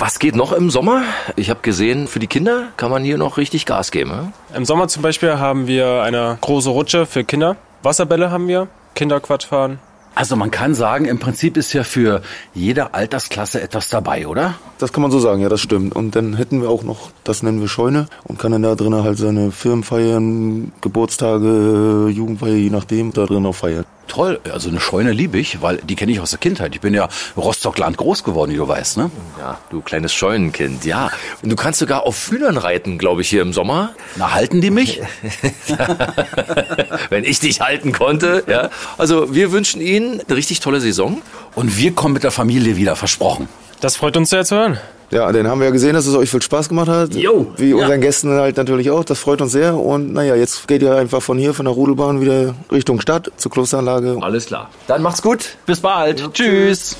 [0.00, 1.02] Was geht noch im Sommer?
[1.36, 4.08] Ich habe gesehen, für die Kinder kann man hier noch richtig Gas geben.
[4.08, 4.32] Ne?
[4.56, 7.56] Im Sommer zum Beispiel haben wir eine große Rutsche für Kinder.
[7.82, 9.78] Wasserbälle haben wir, Kinderquatsch fahren.
[10.14, 12.22] Also man kann sagen, im Prinzip ist ja für
[12.54, 14.54] jede Altersklasse etwas dabei, oder?
[14.78, 15.94] Das kann man so sagen, ja, das stimmt.
[15.94, 19.04] Und dann hätten wir auch noch, das nennen wir Scheune und kann dann da drinnen
[19.04, 23.84] halt seine Firmenfeiern, Geburtstage, Jugendfeier, je nachdem, da drin auch feiern.
[24.10, 26.74] Toll, also eine Scheune liebe ich, weil die kenne ich aus der Kindheit.
[26.74, 29.08] Ich bin ja Rostockland groß geworden, wie du weißt, ne?
[29.38, 31.12] Ja, du kleines Scheunenkind, ja.
[31.44, 33.94] Und du kannst sogar auf Hühnern reiten, glaube ich, hier im Sommer.
[34.16, 35.00] Na, halten die mich?
[37.08, 38.70] Wenn ich dich halten konnte, ja.
[38.98, 41.22] Also wir wünschen Ihnen eine richtig tolle Saison.
[41.54, 43.48] Und wir kommen mit der Familie wieder, versprochen.
[43.80, 44.80] Das freut uns sehr zu hören.
[45.10, 47.14] Ja, dann haben wir ja gesehen, dass es euch viel Spaß gemacht hat.
[47.14, 47.76] Jo, Wie ja.
[47.76, 49.04] unseren Gästen halt natürlich auch.
[49.04, 49.76] Das freut uns sehr.
[49.76, 53.50] Und naja, jetzt geht ihr einfach von hier, von der Rudelbahn wieder Richtung Stadt, zur
[53.50, 54.18] Klosteranlage.
[54.20, 54.70] Alles klar.
[54.86, 55.56] Dann macht's gut.
[55.66, 56.32] Bis bald.
[56.32, 56.96] Tschüss.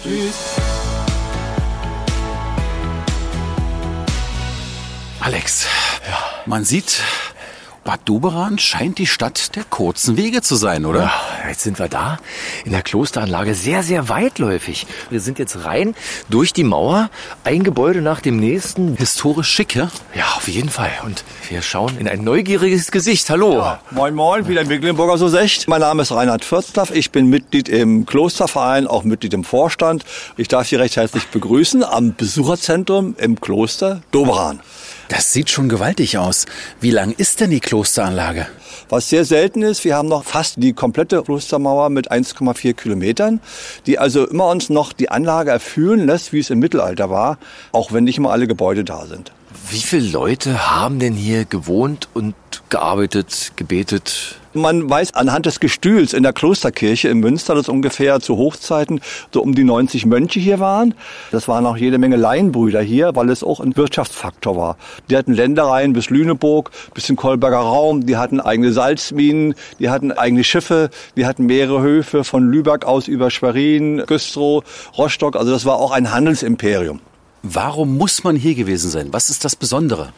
[5.21, 5.67] Alex,
[6.47, 7.03] man sieht,
[7.83, 11.01] Bad Doberan scheint die Stadt der kurzen Wege zu sein, oder?
[11.01, 12.19] Ja, jetzt sind wir da
[12.67, 14.87] in der Klosteranlage sehr, sehr weitläufig.
[15.09, 15.95] Wir sind jetzt rein
[16.29, 17.09] durch die Mauer,
[17.43, 18.97] ein Gebäude nach dem nächsten.
[18.97, 19.91] Historisch schick, ja?
[20.15, 20.91] Ja, auf jeden Fall.
[21.07, 23.31] Und wir schauen in ein neugieriges Gesicht.
[23.31, 23.65] Hallo.
[23.93, 25.67] Moin Moin, wieder Mecklenburger so secht.
[25.67, 26.91] Mein Name ist Reinhard Fürzlaff.
[26.91, 30.05] Ich bin Mitglied im Klosterverein, auch Mitglied im Vorstand.
[30.37, 34.61] Ich darf Sie recht herzlich begrüßen am Besucherzentrum im Kloster Doberan.
[35.11, 36.47] Das sieht schon gewaltig aus.
[36.81, 38.47] Wie lang ist denn die Klosteranlage?
[38.89, 43.41] Was sehr selten ist, wir haben noch fast die komplette Klostermauer mit 1,4 Kilometern,
[43.87, 47.39] die also immer uns noch die Anlage erfüllen lässt, wie es im Mittelalter war,
[47.73, 49.33] auch wenn nicht immer alle Gebäude da sind.
[49.69, 52.35] Wie viele Leute haben denn hier gewohnt und
[52.69, 54.40] gearbeitet, gebetet?
[54.53, 59.01] Man weiß anhand des Gestühls in der Klosterkirche in Münster, dass ungefähr zu Hochzeiten
[59.33, 60.95] so um die 90 Mönche hier waren.
[61.31, 64.77] Das waren auch jede Menge Laienbrüder hier, weil es auch ein Wirtschaftsfaktor war.
[65.09, 70.11] Die hatten Ländereien bis Lüneburg, bis in Kolberger Raum, die hatten eigene Salzminen, die hatten
[70.11, 74.65] eigene Schiffe, die hatten mehrere Höfe von Lübeck aus über Schwerin, Güstrow,
[74.99, 75.37] Rostock.
[75.37, 76.99] Also das war auch ein Handelsimperium.
[77.45, 79.13] Warum muss man hier gewesen sein?
[79.13, 80.13] Was ist das Besondere?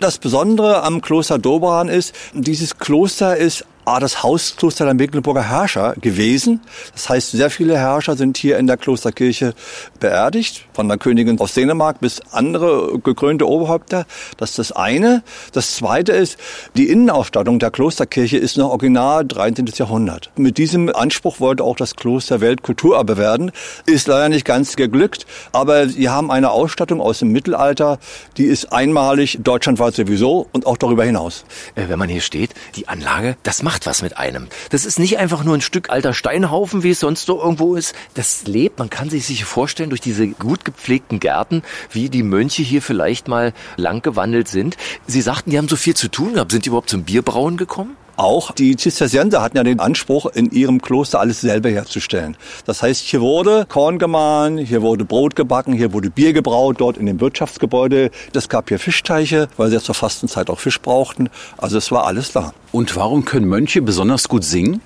[0.00, 5.94] Das Besondere am Kloster Dobran ist, dieses Kloster ist ah, das Hauskloster der Mecklenburger Herrscher
[5.98, 6.60] gewesen.
[6.92, 9.54] Das heißt, sehr viele Herrscher sind hier in der Klosterkirche
[9.98, 14.04] beerdigt, von der Königin aus Dänemark bis andere gekrönte Oberhäupter.
[14.36, 15.22] Das ist das eine.
[15.52, 16.38] Das zweite ist,
[16.76, 19.64] die Innenausstattung der Klosterkirche ist noch original 13.
[19.74, 20.30] Jahrhundert.
[20.36, 23.52] Mit diesem Anspruch wollte auch das Kloster Weltkulturerbe werden.
[23.86, 27.98] Ist leider nicht ganz geglückt, aber sie haben eine Ausstattung aus dem Mittelalter,
[28.36, 31.46] die ist einmalig, deutschlandweit sowieso und auch darüber hinaus.
[31.74, 34.48] Äh, wenn man hier steht, die Anlage, das macht was mit einem.
[34.70, 37.94] Das ist nicht einfach nur ein Stück alter Steinhaufen, wie es sonst so irgendwo ist.
[38.14, 42.62] Das lebt, man kann sich sich vorstellen, durch diese gut gepflegten Gärten, wie die Mönche
[42.62, 44.76] hier vielleicht mal lang gewandelt sind.
[45.06, 46.52] Sie sagten, die haben so viel zu tun gehabt.
[46.52, 47.96] Sind die überhaupt zum Bierbrauen gekommen?
[48.18, 52.36] Auch die Zisterzienser hatten ja den Anspruch, in ihrem Kloster alles selber herzustellen.
[52.66, 56.96] Das heißt, hier wurde Korn gemahlen, hier wurde Brot gebacken, hier wurde Bier gebraut, dort
[56.96, 58.10] in dem Wirtschaftsgebäude.
[58.34, 61.30] Es gab hier Fischteiche, weil sie ja zur Fastenzeit auch Fisch brauchten.
[61.58, 62.54] Also es war alles da.
[62.72, 64.80] Und warum können Mönche besonders gut singen?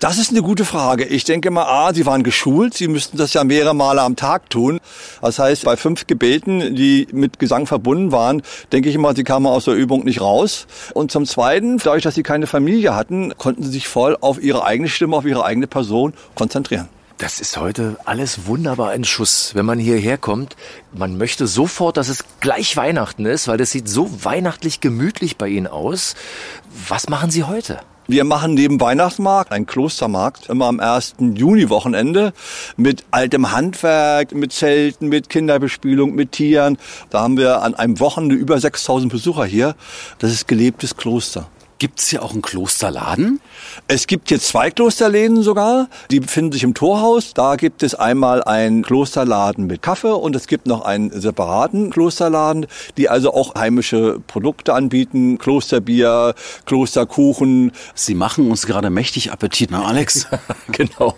[0.00, 1.04] Das ist eine gute Frage.
[1.04, 4.48] Ich denke mal, A, sie waren geschult, sie müssten das ja mehrere Male am Tag
[4.48, 4.80] tun.
[5.20, 8.40] Das heißt, bei fünf Gebeten, die mit Gesang verbunden waren,
[8.72, 10.66] denke ich mal, sie kamen aus der Übung nicht raus.
[10.94, 14.64] Und zum Zweiten, dadurch, dass sie keine Familie hatten, konnten sie sich voll auf ihre
[14.64, 16.88] eigene Stimme, auf ihre eigene Person konzentrieren.
[17.18, 19.54] Das ist heute alles wunderbar in Schuss.
[19.54, 20.56] Wenn man hierher kommt,
[20.94, 25.48] man möchte sofort, dass es gleich Weihnachten ist, weil das sieht so weihnachtlich gemütlich bei
[25.48, 26.14] Ihnen aus.
[26.88, 27.80] Was machen Sie heute?
[28.10, 31.14] Wir machen neben Weihnachtsmarkt einen Klostermarkt immer am 1.
[31.20, 32.32] Juni-Wochenende
[32.76, 36.76] mit altem Handwerk, mit Zelten, mit Kinderbespielung, mit Tieren.
[37.10, 39.76] Da haben wir an einem Wochenende über 6000 Besucher hier.
[40.18, 41.46] Das ist gelebtes Kloster.
[41.80, 43.40] Gibt es hier auch einen Klosterladen?
[43.88, 45.88] Es gibt hier zwei Klosterläden sogar.
[46.10, 47.32] Die befinden sich im Torhaus.
[47.32, 52.66] Da gibt es einmal einen Klosterladen mit Kaffee und es gibt noch einen separaten Klosterladen,
[52.98, 55.38] die also auch heimische Produkte anbieten.
[55.38, 56.34] Klosterbier,
[56.66, 57.72] Klosterkuchen.
[57.94, 60.26] Sie machen uns gerade mächtig Appetit, ne Alex?
[60.72, 61.16] genau.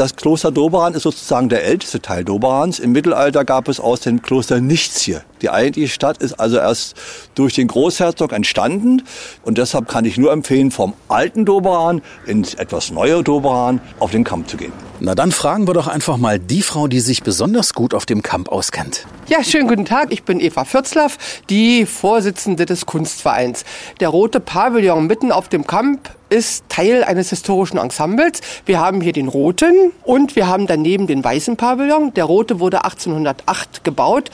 [0.00, 2.78] Das Kloster Doberan ist sozusagen der älteste Teil Doberans.
[2.78, 5.20] Im Mittelalter gab es aus dem Kloster nichts hier.
[5.42, 6.94] Die eigentliche Stadt ist also erst
[7.34, 9.02] durch den Großherzog entstanden.
[9.42, 14.24] Und deshalb kann ich nur empfehlen, vom alten Doberan ins etwas neue Doberan auf den
[14.24, 14.72] Kamp zu gehen.
[15.00, 18.22] Na dann fragen wir doch einfach mal die Frau, die sich besonders gut auf dem
[18.22, 19.06] Kamp auskennt.
[19.28, 20.12] Ja, schönen guten Tag.
[20.12, 21.18] Ich bin Eva Fürzlaff,
[21.50, 23.66] die Vorsitzende des Kunstvereins.
[24.00, 28.40] Der rote Pavillon mitten auf dem Kamp ist Teil eines historischen Ensembles.
[28.64, 32.14] Wir haben hier den roten und wir haben daneben den weißen Pavillon.
[32.14, 34.30] Der rote wurde 1808 gebaut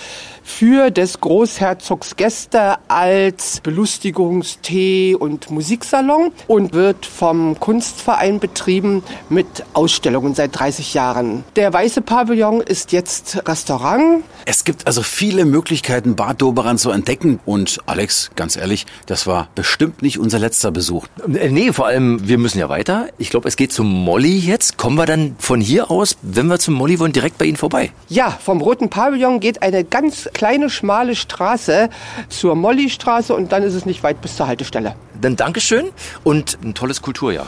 [0.47, 10.35] für des Großherzogs Gäste als Belustigungstee- und Musiksalon und wird vom Kunstverein betrieben mit Ausstellungen
[10.35, 11.45] seit 30 Jahren.
[11.57, 14.23] Der weiße Pavillon ist jetzt Restaurant.
[14.45, 17.41] Es gibt also viele Möglichkeiten, Bad Doberan zu entdecken.
[17.45, 21.07] Und Alex, ganz ehrlich, das war bestimmt nicht unser letzter Besuch.
[21.35, 23.09] Äh, nee, vor allem, wir müssen ja weiter.
[23.19, 24.79] Ich glaube, es geht zum Molly jetzt.
[24.79, 27.91] Kommen wir dann von hier aus, wenn wir zum Molly wollen, direkt bei Ihnen vorbei?
[28.09, 31.89] Ja, vom Roten Pavillon geht eine ganz kleine, schmale Straße
[32.29, 34.95] zur Molly-Straße und dann ist es nicht weit bis zur Haltestelle.
[35.19, 35.87] Dann Dankeschön
[36.25, 37.47] und ein tolles Kulturjahr.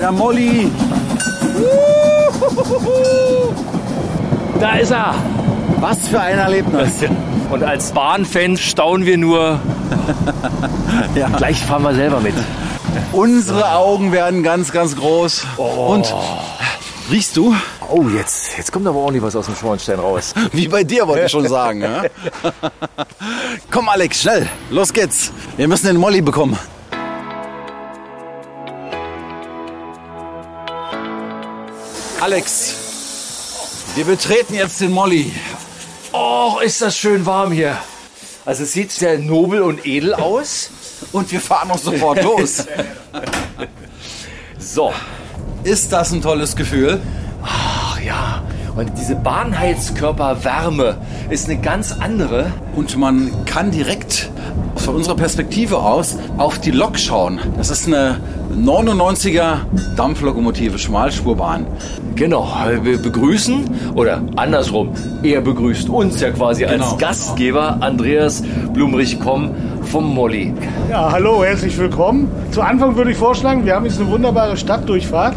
[0.00, 0.72] Der Molly.
[4.58, 5.14] Da ist er.
[5.82, 6.92] Was für ein Erlebnis.
[7.50, 9.58] Und als Bahnfans staunen wir nur.
[11.16, 11.28] ja.
[11.30, 12.34] Gleich fahren wir selber mit.
[13.10, 15.44] Unsere Augen werden ganz, ganz groß.
[15.56, 16.14] Und
[17.10, 17.56] riechst du?
[17.90, 20.34] Oh, jetzt, jetzt kommt aber ordentlich was aus dem Schornstein raus.
[20.52, 21.80] Wie bei dir, wollte ich schon sagen.
[21.80, 22.04] Ja?
[23.72, 24.48] Komm, Alex, schnell.
[24.70, 25.32] Los geht's.
[25.56, 26.56] Wir müssen den Molly bekommen.
[32.20, 32.76] Alex,
[33.96, 35.32] wir betreten jetzt den Molly.
[36.12, 37.76] Oh, ist das schön warm hier.
[38.44, 40.70] Also es sieht sehr nobel und edel aus.
[41.12, 42.66] Und wir fahren auch sofort los.
[44.58, 44.92] So.
[45.64, 47.00] Ist das ein tolles Gefühl?
[47.42, 48.42] Ach ja.
[48.76, 50.98] Und diese Bahnheizkörperwärme
[51.30, 52.52] ist eine ganz andere.
[52.74, 54.30] Und man kann direkt
[54.76, 57.38] von unserer Perspektive aus auf die Lok schauen.
[57.56, 58.16] Das ist eine
[58.56, 59.58] 99er
[59.96, 61.66] Dampflokomotive, Schmalspurbahn.
[62.14, 62.46] Genau,
[62.82, 64.90] wir begrüßen, oder andersrum,
[65.22, 66.84] er begrüßt uns ja quasi Genau.
[66.90, 68.42] als Gastgeber, Andreas
[68.74, 69.50] Blumrich-Komm
[69.84, 70.52] vom Molly.
[70.90, 72.30] Ja, hallo, herzlich willkommen.
[72.50, 75.36] Zu Anfang würde ich vorschlagen, wir haben jetzt eine wunderbare Stadtdurchfahrt.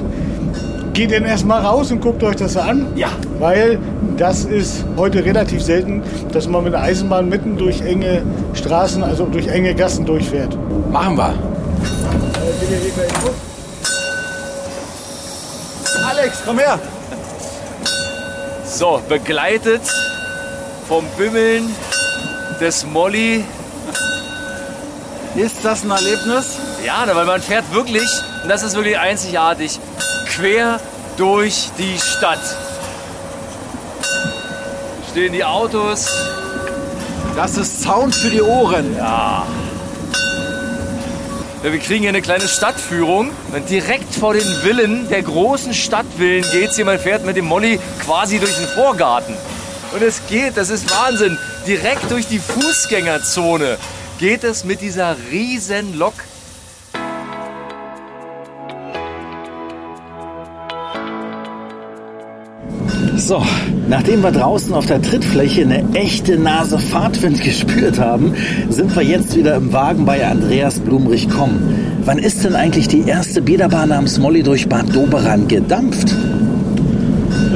[0.94, 2.88] Geht denn erstmal raus und guckt euch das an.
[2.96, 3.10] Ja.
[3.40, 3.80] Weil
[4.18, 9.26] das ist heute relativ selten, dass man mit der Eisenbahn mitten durch enge Straßen, also
[9.26, 10.58] durch enge Gassen durchfährt.
[10.92, 11.34] Machen wir.
[16.08, 16.80] Alex, komm her.
[18.66, 19.82] So, begleitet
[20.88, 21.70] vom Bimmeln
[22.60, 23.44] des Molly.
[25.36, 26.58] Ist das ein Erlebnis?
[26.86, 28.10] Ja, weil man fährt wirklich,
[28.44, 29.80] und das ist wirklich einzigartig,
[30.30, 30.80] quer
[31.18, 32.40] durch die Stadt.
[35.16, 36.10] Stehen die Autos.
[37.38, 38.98] Das ist Sound für die Ohren.
[38.98, 39.48] Ja.
[41.64, 43.32] Ja, wir kriegen hier eine kleine Stadtführung.
[43.54, 46.84] Und direkt vor den Villen, der großen Stadtvillen, geht's hier.
[46.84, 49.38] Man fährt mit dem Molly quasi durch den Vorgarten.
[49.94, 51.38] Und es geht, das ist Wahnsinn.
[51.66, 53.78] Direkt durch die Fußgängerzone
[54.20, 56.16] geht es mit dieser riesen Lok.
[63.26, 63.42] So,
[63.90, 68.36] nachdem wir draußen auf der Trittfläche eine echte Nase Fahrtwind gespürt haben,
[68.70, 71.60] sind wir jetzt wieder im Wagen bei Andreas Blumrich Komm.
[72.04, 76.16] Wann ist denn eigentlich die erste Biederbahn namens Molly durch Bad Doberan gedampft?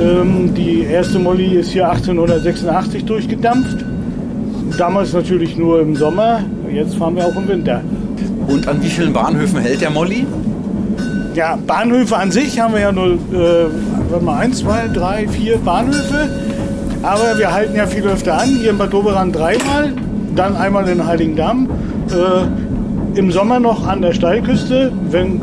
[0.02, 3.86] Ähm, die erste Molly ist hier 1886 durchgedampft.
[4.76, 7.82] Damals natürlich nur im Sommer, jetzt fahren wir auch im Winter.
[8.48, 10.26] Und an wie vielen Bahnhöfen hält der Molly?
[11.36, 13.68] Ja, Bahnhöfe an sich haben wir ja nur, äh,
[14.10, 16.30] warte mal, eins, zwei, drei, vier Bahnhöfe.
[17.02, 18.50] Aber wir halten ja viel öfter an.
[18.50, 19.94] Hier in Bad Doberan dreimal,
[20.36, 21.70] dann einmal in Heiligendamm.
[22.10, 25.42] Äh, Im Sommer noch an der Steilküste, wenn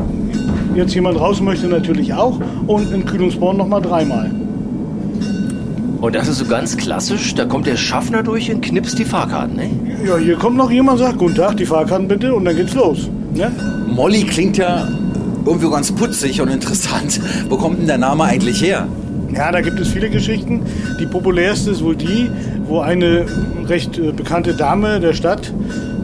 [0.74, 2.38] jetzt jemand raus möchte, natürlich auch.
[2.66, 4.31] Und in Kühlungsborn noch mal dreimal.
[6.00, 9.57] Und das ist so ganz klassisch, da kommt der Schaffner durch und knipst die Fahrkarten,
[9.57, 9.70] ne?
[10.07, 13.09] Ja, hier kommt noch jemand, sagt, guten Tag, die Fahrkarten bitte, und dann geht's los.
[13.35, 13.50] Ne?
[13.88, 14.87] Molly klingt ja
[15.46, 17.20] irgendwie ganz putzig und interessant.
[17.48, 18.88] Wo kommt denn der Name eigentlich her?
[19.32, 20.62] Ja, da gibt es viele Geschichten.
[21.00, 22.30] Die populärste ist wohl die,
[22.66, 23.26] wo eine
[23.66, 25.52] recht äh, bekannte Dame der Stadt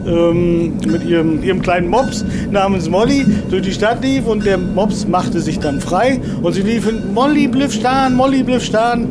[0.05, 5.07] ähm, mit ihrem, ihrem kleinen Mops namens Molly durch die Stadt lief und der Mops
[5.07, 9.07] machte sich dann frei und sie liefen Molly bliff stan, Molly bliff stan.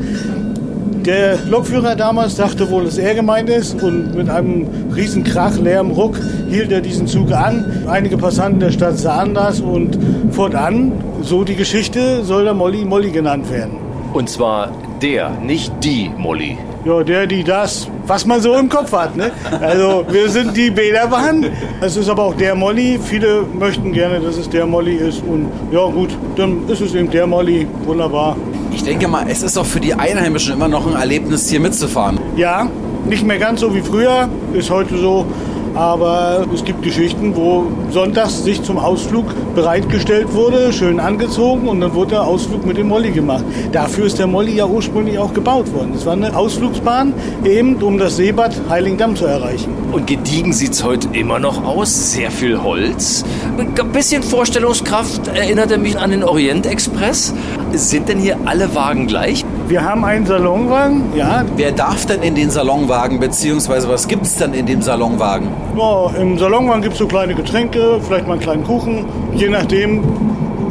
[1.04, 5.90] Der Lokführer damals dachte wohl, dass er gemeint ist und mit einem riesen Krach, Lärm,
[5.90, 6.16] Ruck
[6.48, 7.64] hielt er diesen Zug an.
[7.88, 9.98] Einige Passanten der Stadt sahen das und
[10.32, 10.92] fortan,
[11.22, 13.76] so die Geschichte, soll der Molly Molly genannt werden.
[14.12, 16.58] Und zwar der, nicht die Molly.
[16.84, 19.16] Ja, der, die, das, was man so im Kopf hat.
[19.16, 19.30] Ne?
[19.60, 21.46] Also wir sind die Bäderbahn.
[21.80, 22.98] Es ist aber auch der Molly.
[23.02, 25.22] Viele möchten gerne, dass es der Molly ist.
[25.22, 27.66] Und ja gut, dann ist es eben der Molly.
[27.84, 28.36] Wunderbar.
[28.72, 32.18] Ich denke mal, es ist auch für die Einheimischen immer noch ein Erlebnis, hier mitzufahren.
[32.36, 32.68] Ja,
[33.06, 35.26] nicht mehr ganz so wie früher, ist heute so.
[35.74, 41.94] Aber es gibt Geschichten, wo sonntags sich zum Ausflug bereitgestellt wurde, schön angezogen und dann
[41.94, 43.44] wurde der Ausflug mit dem Molly gemacht.
[43.72, 45.92] Dafür ist der Molly ja ursprünglich auch gebaut worden.
[45.94, 49.72] Es war eine Ausflugsbahn, eben um das Seebad Heiligendamm zu erreichen.
[49.92, 52.12] Und gediegen sieht's heute immer noch aus.
[52.12, 53.24] Sehr viel Holz.
[53.58, 57.35] Ein bisschen Vorstellungskraft erinnert er mich an den Orient Express.
[57.72, 59.44] Sind denn hier alle Wagen gleich?
[59.68, 61.44] Wir haben einen Salonwagen, ja.
[61.57, 65.48] Wer darf denn in den Salonwagen, beziehungsweise was gibt es denn in dem Salonwagen?
[65.77, 70.03] Ja, Im Salonwagen gibt es so kleine Getränke, vielleicht mal einen kleinen Kuchen, je nachdem,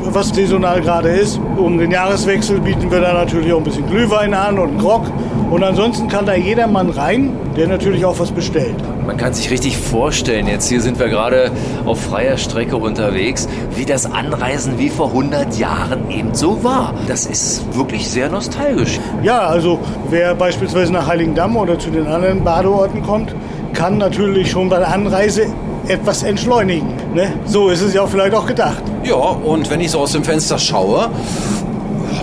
[0.03, 1.39] was saisonal gerade ist.
[1.57, 5.05] Um den Jahreswechsel bieten wir da natürlich auch ein bisschen Glühwein an und einen Grog.
[5.51, 8.75] Und ansonsten kann da jedermann rein, der natürlich auch was bestellt.
[9.05, 11.51] Man kann sich richtig vorstellen, jetzt hier sind wir gerade
[11.85, 16.93] auf freier Strecke unterwegs, wie das Anreisen wie vor 100 Jahren eben so war.
[17.09, 18.97] Das ist wirklich sehr nostalgisch.
[19.23, 23.35] Ja, also wer beispielsweise nach Heiligendamm oder zu den anderen Badeorten kommt,
[23.73, 25.47] kann natürlich schon bei der Anreise
[25.85, 26.87] etwas entschleunigen.
[27.13, 27.33] Ne?
[27.43, 28.81] So ist es ja vielleicht auch gedacht.
[29.03, 31.09] Ja, und wenn ich so aus dem Fenster schaue,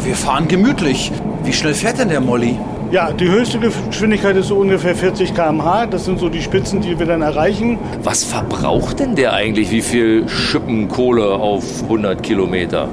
[0.02, 1.12] wir fahren gemütlich.
[1.44, 2.56] Wie schnell fährt denn der Molly?
[2.90, 5.86] Ja, die höchste Geschwindigkeit ist so ungefähr 40 km/h.
[5.86, 7.78] Das sind so die Spitzen, die wir dann erreichen.
[8.02, 9.70] Was verbraucht denn der eigentlich?
[9.70, 12.88] Wie viel Schippen Kohle auf 100 Kilometer?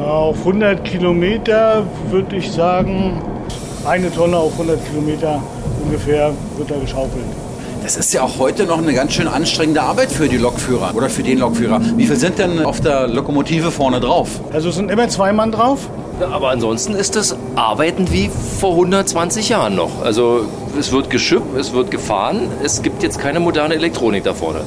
[0.00, 3.20] Auf 100 Kilometer würde ich sagen,
[3.84, 5.42] eine Tonne auf 100 Kilometer
[5.84, 7.24] ungefähr wird da geschaufelt.
[7.82, 11.08] Das ist ja auch heute noch eine ganz schön anstrengende Arbeit für die Lokführer oder
[11.08, 11.80] für den Lokführer.
[11.96, 14.28] Wie viel sind denn auf der Lokomotive vorne drauf?
[14.52, 15.88] Also es sind immer zwei Mann drauf.
[16.30, 18.30] Aber ansonsten ist das Arbeiten wie
[18.60, 20.02] vor 120 Jahren noch.
[20.02, 20.46] Also
[20.78, 24.60] es wird geschippt, es wird gefahren, es gibt jetzt keine moderne Elektronik da vorne.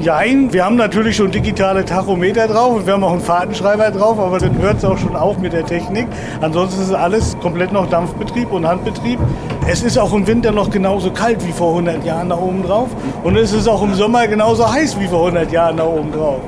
[0.00, 4.18] Jein, wir haben natürlich schon digitale Tachometer drauf und wir haben auch einen Fahrtenschreiber drauf,
[4.18, 6.06] aber dann hört es auch schon auf mit der Technik.
[6.42, 9.18] Ansonsten ist alles komplett noch Dampfbetrieb und Handbetrieb.
[9.66, 12.88] Es ist auch im Winter noch genauso kalt wie vor 100 Jahren da oben drauf
[13.24, 16.40] und es ist auch im Sommer genauso heiß wie vor 100 Jahren da oben drauf.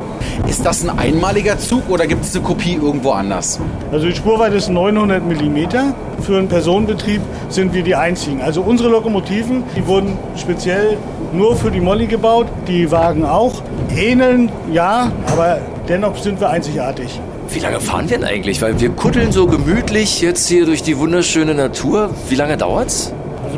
[0.46, 3.58] Ist das ein einmaliger Zug oder gibt es eine Kopie irgendwo anders?
[3.90, 6.22] Also die Spurweite ist 900 mm.
[6.22, 8.42] Für einen Personenbetrieb sind wir die einzigen.
[8.42, 10.96] Also unsere Lokomotiven, die wurden speziell
[11.32, 12.46] nur für die Molly gebaut.
[12.66, 13.62] Die Wagen auch.
[13.96, 17.20] Ähneln, ja, aber dennoch sind wir einzigartig.
[17.50, 18.60] Wie lange fahren wir denn eigentlich?
[18.60, 22.10] Weil wir kuddeln so gemütlich jetzt hier durch die wunderschöne Natur.
[22.28, 23.12] Wie lange dauert's?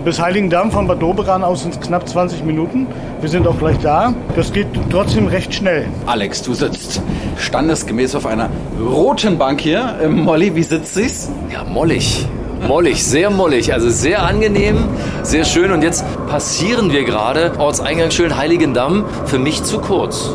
[0.04, 2.86] Bis Heiligendamm von Bad Doberan aus sind es knapp 20 Minuten.
[3.20, 4.14] Wir sind auch gleich da.
[4.34, 5.86] Das geht trotzdem recht schnell.
[6.06, 7.02] Alex, du sitzt
[7.36, 8.48] standesgemäß auf einer
[8.80, 9.98] roten Bank hier.
[10.02, 11.28] Ähm, Molly, wie sitzt sie's?
[11.52, 12.26] Ja, mollig.
[12.66, 14.84] Mollig, sehr mollig, also sehr angenehm,
[15.22, 15.70] sehr schön.
[15.70, 19.04] Und jetzt passieren wir gerade Ortseingang schön Heiligendamm.
[19.26, 20.30] Für mich zu kurz.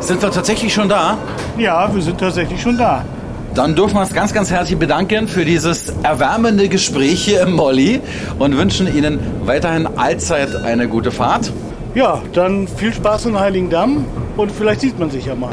[0.00, 1.18] Sind wir tatsächlich schon da?
[1.58, 3.04] Ja, wir sind tatsächlich schon da.
[3.54, 8.00] Dann dürfen wir uns ganz, ganz herzlich bedanken für dieses erwärmende Gespräch hier im Molly
[8.38, 11.52] und wünschen Ihnen weiterhin allzeit eine gute Fahrt.
[11.94, 14.06] Ja, dann viel Spaß in Heiligendamm
[14.38, 15.50] und vielleicht sieht man sich ja mal.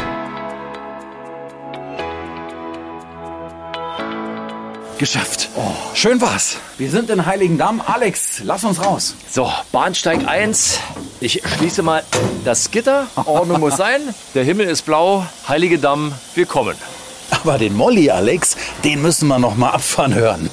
[4.97, 5.49] Geschafft.
[5.57, 5.61] Oh,
[5.93, 6.57] schön war's.
[6.77, 7.81] Wir sind in Heiligendamm.
[7.85, 9.15] Alex, lass uns raus.
[9.29, 10.79] So, Bahnsteig 1.
[11.19, 12.03] Ich schließe mal
[12.45, 13.07] das Gitter.
[13.25, 13.99] Ordnung muss sein.
[14.35, 15.25] Der Himmel ist blau.
[15.49, 16.75] Heilige Damm, wir kommen.
[17.31, 20.49] Aber den Molly, Alex, den müssen wir noch mal abfahren hören.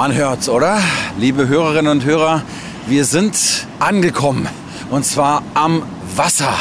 [0.00, 0.78] Man hört's, oder?
[1.18, 2.42] Liebe Hörerinnen und Hörer,
[2.86, 4.48] wir sind angekommen.
[4.90, 5.82] Und zwar am
[6.14, 6.54] Wasser.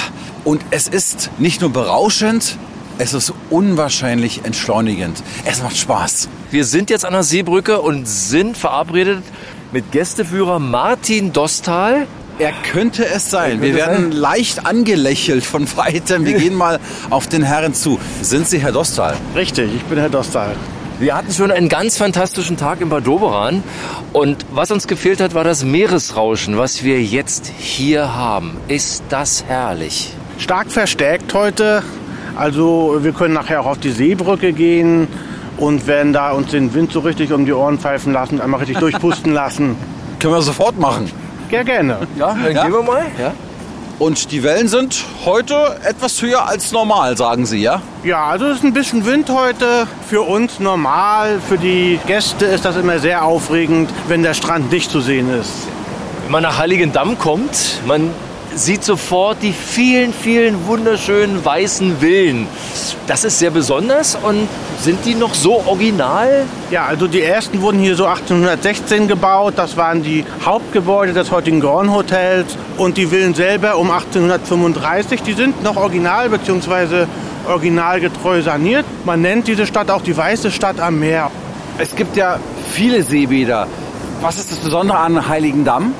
[0.43, 2.58] Und es ist nicht nur berauschend,
[2.97, 5.21] es ist unwahrscheinlich entschleunigend.
[5.45, 6.30] Es macht Spaß.
[6.50, 9.21] Wir sind jetzt an der Seebrücke und sind verabredet
[9.71, 12.08] mit Gästeführer Martin Dostal.
[12.39, 13.62] Er könnte es sein.
[13.62, 16.26] Wir werden leicht angelächelt von weitem.
[16.26, 16.80] Wir gehen mal
[17.12, 18.00] auf den Herrn zu.
[18.23, 19.15] Sind Sie Herr Dostal?
[19.36, 20.56] Richtig, ich bin Herr Dostal.
[20.99, 23.62] Wir hatten schon einen ganz fantastischen Tag in Bad Doberan
[24.13, 28.57] und was uns gefehlt hat, war das Meeresrauschen, was wir jetzt hier haben.
[28.67, 30.13] Ist das herrlich?
[30.39, 31.83] Stark verstärkt heute.
[32.36, 35.07] Also wir können nachher auch auf die Seebrücke gehen
[35.57, 38.79] und werden da uns den Wind so richtig um die Ohren pfeifen lassen, einmal richtig
[38.79, 39.75] durchpusten lassen.
[40.19, 41.12] Können wir sofort machen.
[41.51, 41.99] Ja, gerne.
[42.17, 42.63] Ja, dann Ja?
[42.63, 43.05] gehen wir mal.
[43.19, 43.33] Ja.
[43.99, 47.81] Und die Wellen sind heute etwas höher als normal, sagen Sie, ja?
[48.03, 49.88] Ja, also es ist ein bisschen Wind heute.
[50.07, 54.91] Für uns normal, für die Gäste ist das immer sehr aufregend, wenn der Strand nicht
[54.91, 55.51] zu sehen ist.
[56.23, 58.12] Wenn man nach Heiligendamm kommt, man
[58.58, 62.48] sieht sofort die vielen, vielen wunderschönen weißen Villen.
[63.06, 64.48] Das ist sehr besonders und
[64.82, 66.46] sind die noch so original?
[66.72, 69.54] Ja, also die ersten wurden hier so 1816 gebaut.
[69.58, 72.58] Das waren die Hauptgebäude des heutigen Grand Hotels.
[72.78, 77.06] Und die Villen selber um 1835, die sind noch original bzw.
[77.48, 78.86] originalgetreu saniert.
[79.06, 81.32] Man nennt diese Stadt auch die Weiße Stadt am Meer.
[81.78, 82.39] Es gibt ja
[82.72, 83.67] viele Seebäder.
[84.22, 85.93] Was ist das Besondere an Heiligendamm?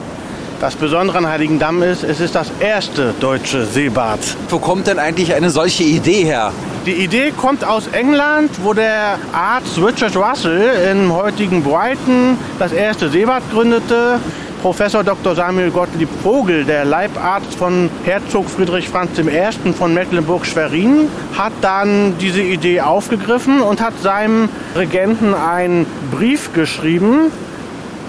[0.60, 4.20] Das Besondere an Heiligendamm ist, es ist das erste deutsche Seebad.
[4.50, 6.52] Wo kommt denn eigentlich eine solche Idee her?
[6.88, 13.10] Die Idee kommt aus England, wo der Arzt Richard Russell im heutigen Brighton das erste
[13.10, 14.20] Seebad gründete.
[14.63, 15.36] Professor Dr.
[15.36, 19.74] Samuel Gottlieb Vogel, der Leibarzt von Herzog Friedrich Franz I.
[19.74, 27.32] von Mecklenburg-Schwerin, hat dann diese Idee aufgegriffen und hat seinem Regenten einen Brief geschrieben,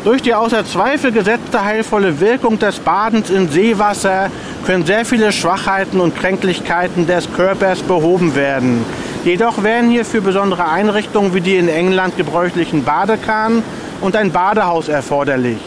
[0.08, 4.30] durch die außer Zweifel gesetzte heilvolle Wirkung des Badens in Seewasser
[4.64, 8.86] können sehr viele Schwachheiten und Kränklichkeiten des Körpers behoben werden.
[9.22, 13.62] Jedoch wären hierfür besondere Einrichtungen wie die in England gebräuchlichen Badekannen
[14.00, 15.58] und ein Badehaus erforderlich.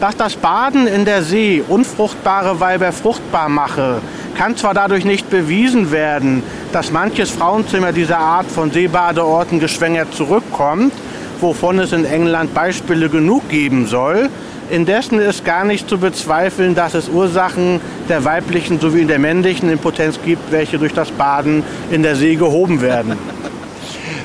[0.00, 4.00] Dass das Baden in der See unfruchtbare Weiber fruchtbar mache,
[4.36, 6.42] kann zwar dadurch nicht bewiesen werden,
[6.72, 10.92] dass manches Frauenzimmer dieser Art von Seebadeorten geschwängert zurückkommt,
[11.40, 14.28] wovon es in England Beispiele genug geben soll.
[14.70, 20.18] Indessen ist gar nicht zu bezweifeln, dass es Ursachen der weiblichen sowie der männlichen Impotenz
[20.24, 23.18] gibt, welche durch das Baden in der See gehoben werden.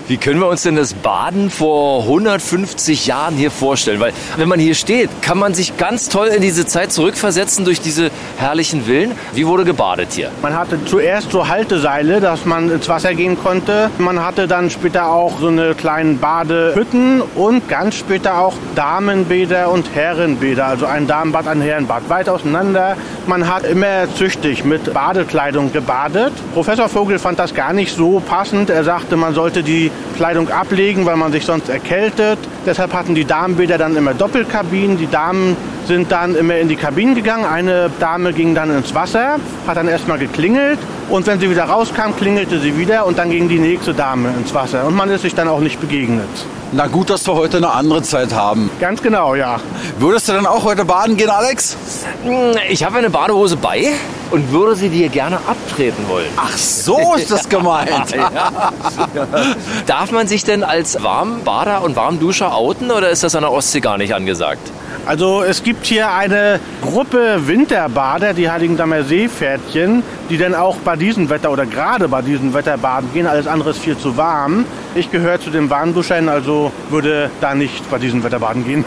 [0.09, 3.99] Wie können wir uns denn das Baden vor 150 Jahren hier vorstellen?
[3.99, 7.79] Weil wenn man hier steht, kann man sich ganz toll in diese Zeit zurückversetzen durch
[7.79, 9.11] diese herrlichen Villen.
[9.35, 10.31] Wie wurde gebadet hier?
[10.41, 13.91] Man hatte zuerst so Halteseile, dass man ins Wasser gehen konnte.
[13.99, 19.93] Man hatte dann später auch so eine kleinen Badehütten und ganz später auch Damenbäder und
[19.93, 20.65] Herrenbäder.
[20.65, 22.09] Also ein Damenbad, ein Herrenbad.
[22.09, 22.97] Weit auseinander.
[23.27, 26.33] Man hat immer züchtig mit Badekleidung gebadet.
[26.55, 28.71] Professor Vogel fand das gar nicht so passend.
[28.71, 32.39] Er sagte, man sollte die Kleidung ablegen, weil man sich sonst erkältet.
[32.65, 34.97] Deshalb hatten die Damenbäder dann immer Doppelkabinen.
[34.97, 35.55] Die Damen
[35.87, 37.45] sind dann immer in die Kabinen gegangen.
[37.45, 39.37] Eine Dame ging dann ins Wasser,
[39.67, 40.79] hat dann erstmal geklingelt
[41.09, 44.53] und wenn sie wieder rauskam, klingelte sie wieder und dann ging die nächste Dame ins
[44.53, 46.27] Wasser und man ist sich dann auch nicht begegnet.
[46.71, 48.69] Na gut, dass wir heute eine andere Zeit haben.
[48.79, 49.59] Ganz genau, ja.
[49.97, 51.75] Würdest du dann auch heute baden gehen, Alex?
[52.69, 53.87] Ich habe eine Badehose bei
[54.29, 56.27] und würde sie dir gerne abtreten wollen.
[56.37, 58.11] Ach, so ist das gemeint.
[58.15, 58.71] ja.
[59.87, 63.79] Darf man sich denn als Warmbader und Warmduscher outen oder ist das an der Ostsee
[63.79, 64.61] gar nicht angesagt?
[65.09, 71.31] Also es gibt hier eine Gruppe Winterbader, die Heiligendammer Seepferdchen, die dann auch bei diesem
[71.31, 73.25] Wetter oder gerade bei diesem Wetter baden gehen.
[73.25, 74.65] Alles andere ist viel zu warm.
[74.93, 78.85] Ich gehöre zu den Warmduschern, also würde da nicht bei diesem Wetter baden gehen.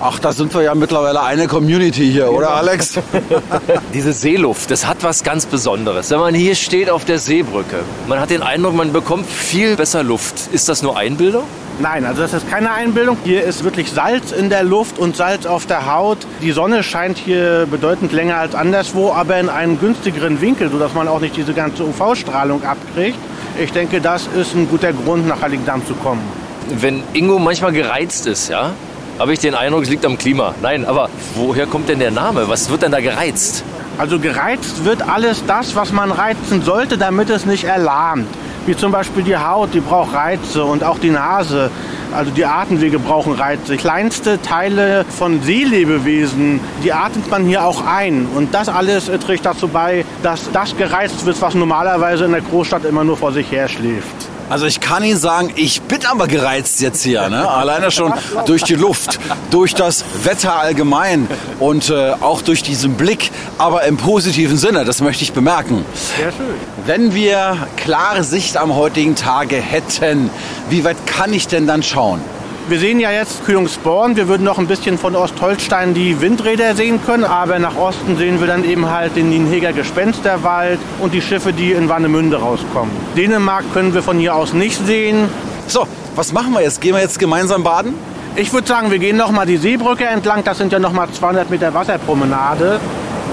[0.00, 3.00] Ach, da sind wir ja mittlerweile eine Community hier, oder Alex?
[3.92, 6.08] Diese Seeluft, das hat was ganz Besonderes.
[6.08, 10.04] Wenn man hier steht auf der Seebrücke, man hat den Eindruck, man bekommt viel besser
[10.04, 10.36] Luft.
[10.52, 11.42] Ist das nur Einbildung?
[11.80, 13.16] Nein, also das ist keine Einbildung.
[13.24, 16.18] Hier ist wirklich Salz in der Luft und Salz auf der Haut.
[16.40, 21.08] Die Sonne scheint hier bedeutend länger als anderswo, aber in einem günstigeren Winkel, sodass man
[21.08, 23.18] auch nicht diese ganze UV-Strahlung abkriegt.
[23.60, 26.22] Ich denke, das ist ein guter Grund, nach Heiligendamm zu kommen.
[26.68, 28.70] Wenn Ingo manchmal gereizt ist, ja,
[29.18, 30.54] habe ich den Eindruck, es liegt am Klima.
[30.62, 32.48] Nein, aber woher kommt denn der Name?
[32.48, 33.64] Was wird denn da gereizt?
[33.96, 38.26] Also gereizt wird alles das, was man reizen sollte, damit es nicht erlahmt.
[38.66, 41.70] Wie zum Beispiel die Haut, die braucht Reize und auch die Nase.
[42.12, 43.76] Also die Atemwege brauchen Reize.
[43.76, 48.26] Kleinste Teile von Seelebewesen, die atmet man hier auch ein.
[48.34, 52.84] Und das alles trägt dazu bei, dass das gereizt wird, was normalerweise in der Großstadt
[52.84, 54.28] immer nur vor sich her schläft.
[54.50, 57.28] Also ich kann Ihnen sagen, ich bin aber gereizt jetzt hier.
[57.28, 57.48] Ne?
[57.48, 58.12] Alleine schon
[58.46, 59.18] durch die Luft,
[59.50, 61.28] durch das Wetter allgemein
[61.60, 65.84] und äh, auch durch diesen Blick, aber im positiven Sinne, das möchte ich bemerken.
[65.94, 66.54] Sehr schön.
[66.86, 70.30] Wenn wir klare Sicht am heutigen Tage hätten,
[70.68, 72.20] wie weit kann ich denn dann schauen?
[72.66, 74.16] Wir sehen ja jetzt Kühlungsborn.
[74.16, 78.40] Wir würden noch ein bisschen von Ostholstein die Windräder sehen können, aber nach Osten sehen
[78.40, 82.90] wir dann eben halt den Nienheger Gespensterwald und die Schiffe, die in Warnemünde rauskommen.
[83.18, 85.28] Dänemark können wir von hier aus nicht sehen.
[85.66, 85.86] So,
[86.16, 86.80] was machen wir jetzt?
[86.80, 87.92] Gehen wir jetzt gemeinsam baden?
[88.34, 90.42] Ich würde sagen, wir gehen noch mal die Seebrücke entlang.
[90.42, 92.80] Das sind ja noch mal 200 Meter Wasserpromenade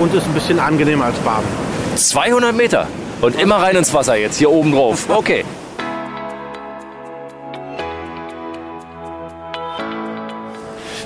[0.01, 1.47] und ist ein bisschen angenehmer als Baden.
[1.95, 2.85] 200 Meter
[3.21, 5.05] und immer rein ins Wasser jetzt hier oben drauf.
[5.07, 5.45] Okay.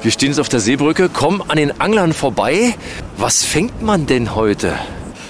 [0.06, 2.76] Wir stehen jetzt auf der Seebrücke, kommen an den Anglern vorbei.
[3.18, 4.76] Was fängt man denn heute?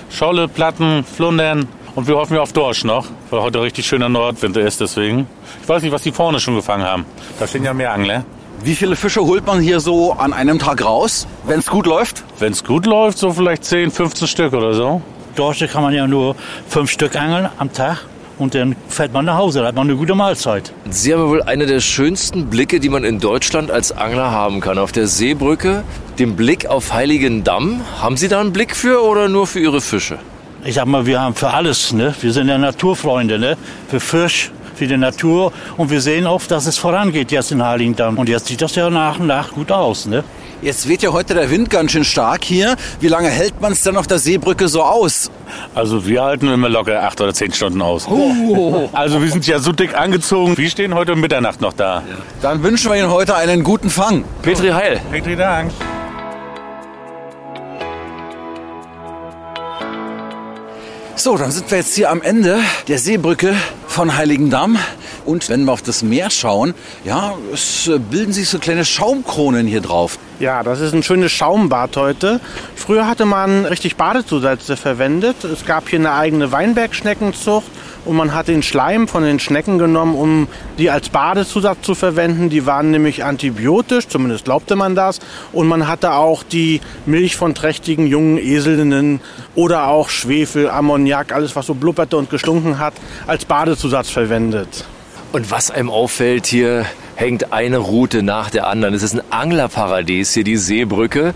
[0.09, 4.57] Scholle, Platten, Flundern und wir hoffen ja auf Dorsch noch, weil heute richtig schöner Nordwind
[4.57, 5.27] ist deswegen.
[5.63, 7.05] Ich weiß nicht, was die vorne schon gefangen haben.
[7.39, 8.25] Da stehen ja mehr Angler.
[8.65, 12.25] Wie viele Fische holt man hier so an einem Tag raus, wenn es gut läuft?
[12.39, 15.01] Wenn es gut läuft, so vielleicht 10, 15 Stück oder so.
[15.37, 16.35] Dorsche kann man ja nur
[16.67, 17.99] fünf Stück angeln am Tag.
[18.37, 20.73] Und dann fährt man nach Hause, da hat man eine gute Mahlzeit.
[20.89, 24.77] Sie haben wohl eine der schönsten Blicke, die man in Deutschland als Angler haben kann.
[24.77, 25.83] Auf der Seebrücke,
[26.19, 27.81] den Blick auf Heiligendamm.
[28.01, 30.19] Haben Sie da einen Blick für oder nur für Ihre Fische?
[30.65, 32.13] Ich sag mal, wir haben für alles, ne?
[32.19, 33.55] Wir sind ja Naturfreunde, ne?
[33.87, 35.51] Für Fisch, für die Natur.
[35.77, 38.17] Und wir sehen auch, dass es vorangeht jetzt in Heiligendamm.
[38.17, 40.23] Und jetzt sieht das ja nach und nach gut aus, ne?
[40.61, 42.75] Jetzt weht ja heute der Wind ganz schön stark hier.
[42.99, 45.29] Wie lange hält man es denn auf der Seebrücke so aus?
[45.75, 48.07] Also wir halten immer locker acht oder zehn Stunden aus.
[48.07, 48.89] Oh.
[48.93, 50.57] Also wir sind ja so dick angezogen.
[50.57, 52.03] Wir stehen heute um Mitternacht noch da.
[52.41, 54.23] Dann wünschen wir Ihnen heute einen guten Fang.
[54.41, 55.01] Petri Heil.
[55.11, 55.71] Petri Dank.
[61.25, 63.55] So, dann sind wir jetzt hier am Ende der Seebrücke
[63.87, 64.77] von Heiligendamm.
[65.25, 69.65] Und wenn wir auf das Meer schauen, ja, es äh, bilden sich so kleine Schaumkronen
[69.65, 70.19] hier drauf.
[70.39, 72.39] Ja, das ist ein schönes Schaumbad heute.
[72.75, 75.43] Früher hatte man richtig Badezusätze verwendet.
[75.43, 77.71] Es gab hier eine eigene Weinbergschneckenzucht
[78.05, 80.47] und man hat den Schleim von den Schnecken genommen, um
[80.77, 82.49] die als Badezusatz zu verwenden.
[82.49, 85.19] Die waren nämlich antibiotisch, zumindest glaubte man das.
[85.51, 89.19] Und man hatte auch die Milch von trächtigen jungen Eselinnen
[89.55, 92.93] oder auch Schwefel, Ammoniak, alles was so blubberte und gestunken hat,
[93.27, 94.85] als Badezusatz verwendet.
[95.31, 96.85] Und was einem auffällt hier,
[97.15, 98.93] hängt eine Route nach der anderen.
[98.93, 101.33] Es ist ein Anglerparadies hier, die Seebrücke.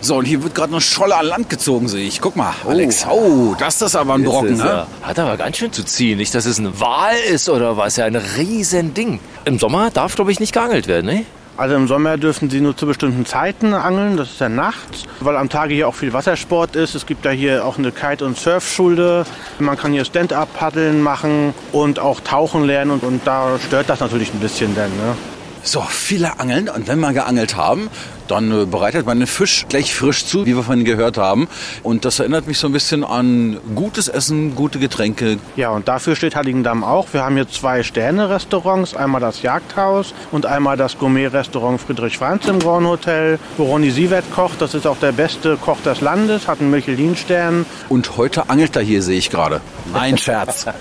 [0.00, 2.20] So, und hier wird gerade eine Scholle an Land gezogen, sehe ich.
[2.20, 3.06] Guck mal, Alex.
[3.06, 4.86] Oh, das ist aber ein Brocken, ne?
[5.02, 6.18] Hat aber ganz schön zu ziehen.
[6.18, 7.96] Nicht, dass es ein Wal ist oder was.
[7.96, 9.20] Ja, ein riesen Ding.
[9.44, 11.24] Im Sommer darf, glaube ich, nicht geangelt werden, ne?
[11.56, 15.36] Also im Sommer dürfen Sie nur zu bestimmten Zeiten angeln, das ist ja nachts, weil
[15.36, 16.94] am Tage hier auch viel Wassersport ist.
[16.94, 19.24] Es gibt da hier auch eine Kite- und Surfschule.
[19.58, 24.34] Man kann hier Stand-up-Paddeln machen und auch tauchen lernen und, und da stört das natürlich
[24.34, 24.90] ein bisschen dann.
[24.90, 25.16] Ne?
[25.62, 27.88] So, viele angeln und wenn wir geangelt haben,
[28.30, 31.48] dann äh, bereitet man den Fisch gleich frisch zu, wie wir vorhin gehört haben.
[31.82, 35.38] Und das erinnert mich so ein bisschen an gutes Essen, gute Getränke.
[35.56, 37.08] Ja, und dafür steht Heiligendamm auch.
[37.12, 42.58] Wir haben hier zwei Sterne-Restaurants, einmal das Jagdhaus und einmal das Gourmet-Restaurant Friedrich Franz im
[42.58, 44.60] Grand Hotel, wo Ronny Sievert kocht.
[44.60, 47.66] Das ist auch der beste Koch des Landes, hat einen Michelin-Stern.
[47.88, 49.60] Und heute angelt er hier, sehe ich gerade.
[49.92, 50.66] Nein, Scherz.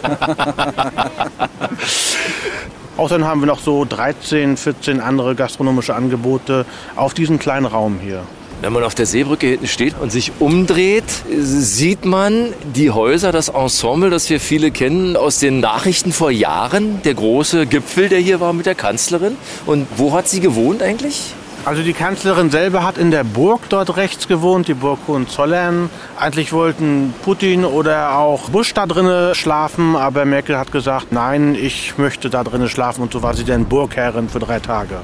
[2.98, 6.66] Außerdem haben wir noch so 13, 14 andere gastronomische Angebote
[6.96, 8.24] auf diesem kleinen Raum hier.
[8.62, 13.50] Wenn man auf der Seebrücke hinten steht und sich umdreht, sieht man die Häuser, das
[13.50, 17.02] Ensemble, das wir viele kennen aus den Nachrichten vor Jahren.
[17.04, 19.36] Der große Gipfel, der hier war mit der Kanzlerin.
[19.66, 21.34] Und wo hat sie gewohnt eigentlich?
[21.66, 25.90] Also die Kanzlerin selber hat in der Burg dort rechts gewohnt, die Burg Hohenzollern.
[26.16, 31.98] Eigentlich wollten Putin oder auch Bush da drinnen schlafen, aber Merkel hat gesagt, nein, ich
[31.98, 34.98] möchte da drinnen schlafen und so war sie dann Burgherrin für drei Tage.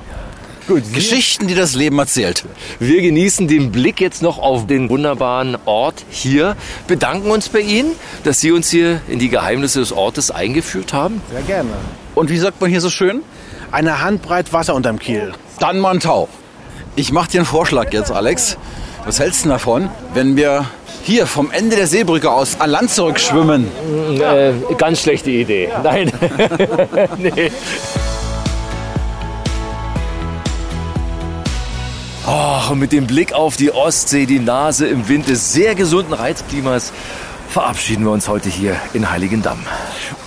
[0.68, 2.46] Gut, Geschichten, die das Leben erzählt.
[2.78, 6.56] Wir genießen den Blick jetzt noch auf den wunderbaren Ort hier,
[6.86, 7.94] bedanken uns bei Ihnen,
[8.24, 11.24] dass Sie uns hier in die Geheimnisse des Ortes eingeführt haben.
[11.32, 11.72] Sehr gerne.
[12.14, 13.24] Und wie sagt man hier so schön?
[13.72, 15.32] Eine Handbreit Wasser unterm Kiel.
[15.60, 16.30] Dann mal ein Tau.
[16.96, 18.58] Ich mache dir einen Vorschlag jetzt, Alex.
[19.06, 20.66] Was hältst du denn davon, wenn wir
[21.04, 23.68] hier vom Ende der Seebrücke aus an Land zurückschwimmen?
[24.20, 25.70] Äh, ganz schlechte Idee.
[25.84, 26.12] Nein.
[27.18, 27.52] nee.
[32.28, 36.14] Oh, und mit dem Blick auf die Ostsee, die Nase im Wind des sehr gesunden
[36.14, 36.92] Reizklimas,
[37.52, 39.60] verabschieden wir uns heute hier in Heiligendamm.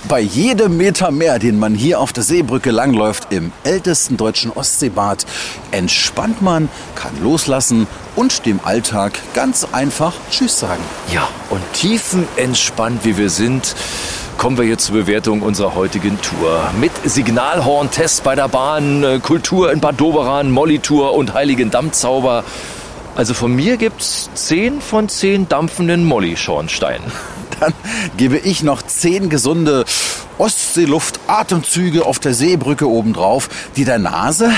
[0.07, 5.25] Bei jedem Meter mehr, den man hier auf der Seebrücke langläuft, im ältesten deutschen Ostseebad,
[5.71, 10.83] entspannt man, kann loslassen und dem Alltag ganz einfach Tschüss sagen.
[11.11, 13.75] Ja, und tiefenentspannt wie wir sind,
[14.37, 16.69] kommen wir jetzt zur Bewertung unserer heutigen Tour.
[16.79, 22.43] Mit Signalhorn-Test bei der Bahn, äh, Kultur in Bad Doberan, Molly-Tour und Heiligen Dammzauber.
[23.15, 27.11] Also von mir gibt's 10 von 10 dampfenden Molly-Schornsteinen.
[27.59, 27.73] Dann
[28.17, 29.85] gebe ich noch zehn gesunde
[30.37, 33.47] Ostseeluft-Atemzüge auf der Seebrücke obendrauf,
[33.77, 34.51] die der Nase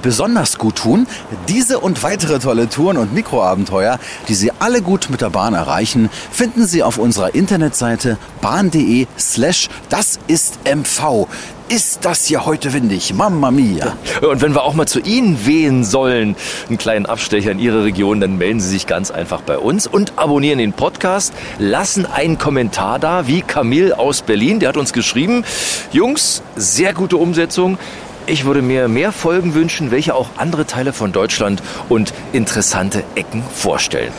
[0.00, 1.06] besonders gut tun.
[1.48, 3.98] Diese und weitere tolle Touren und Mikroabenteuer,
[4.28, 9.68] die Sie alle gut mit der Bahn erreichen, finden Sie auf unserer Internetseite bahn.de slash
[9.90, 11.28] das ist MV.
[11.70, 13.14] Ist das hier heute windig?
[13.14, 13.96] Mamma mia.
[14.28, 16.34] Und wenn wir auch mal zu Ihnen wehen sollen,
[16.68, 20.14] einen kleinen Abstecher in Ihre Region, dann melden Sie sich ganz einfach bei uns und
[20.18, 25.44] abonnieren den Podcast, lassen einen Kommentar da, wie Camille aus Berlin, der hat uns geschrieben,
[25.92, 27.78] Jungs, sehr gute Umsetzung.
[28.26, 33.44] Ich würde mir mehr Folgen wünschen, welche auch andere Teile von Deutschland und interessante Ecken
[33.54, 34.12] vorstellen.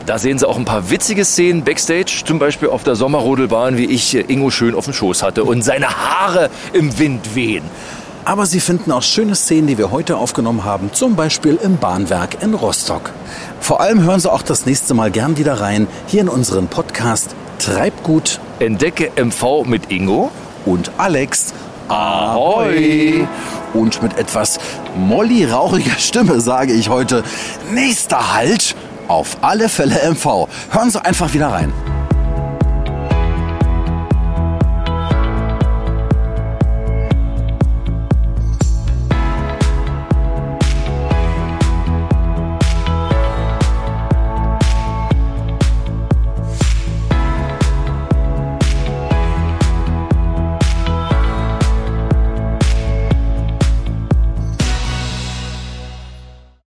[0.06, 3.86] Da sehen Sie auch ein paar witzige Szenen backstage, zum Beispiel auf der Sommerrodelbahn, wie
[3.86, 7.64] ich äh, Ingo schön auf dem Schoß hatte und seine Haare im Wind wehen.
[8.26, 12.42] Aber Sie finden auch schöne Szenen, die wir heute aufgenommen haben, zum Beispiel im Bahnwerk
[12.42, 13.12] in Rostock.
[13.60, 17.36] Vor allem hören Sie auch das nächste Mal gern wieder rein, hier in unseren Podcast
[17.60, 18.40] Treibgut.
[18.60, 20.32] Entdecke MV mit Ingo
[20.66, 21.54] und Alex.
[21.88, 23.28] Ahoi!
[23.74, 24.60] Und mit etwas
[24.98, 27.24] molly-rauchiger Stimme sage ich heute,
[27.72, 28.76] nächster Halt,
[29.08, 30.48] auf alle Fälle MV.
[30.72, 31.72] Hören Sie einfach wieder rein.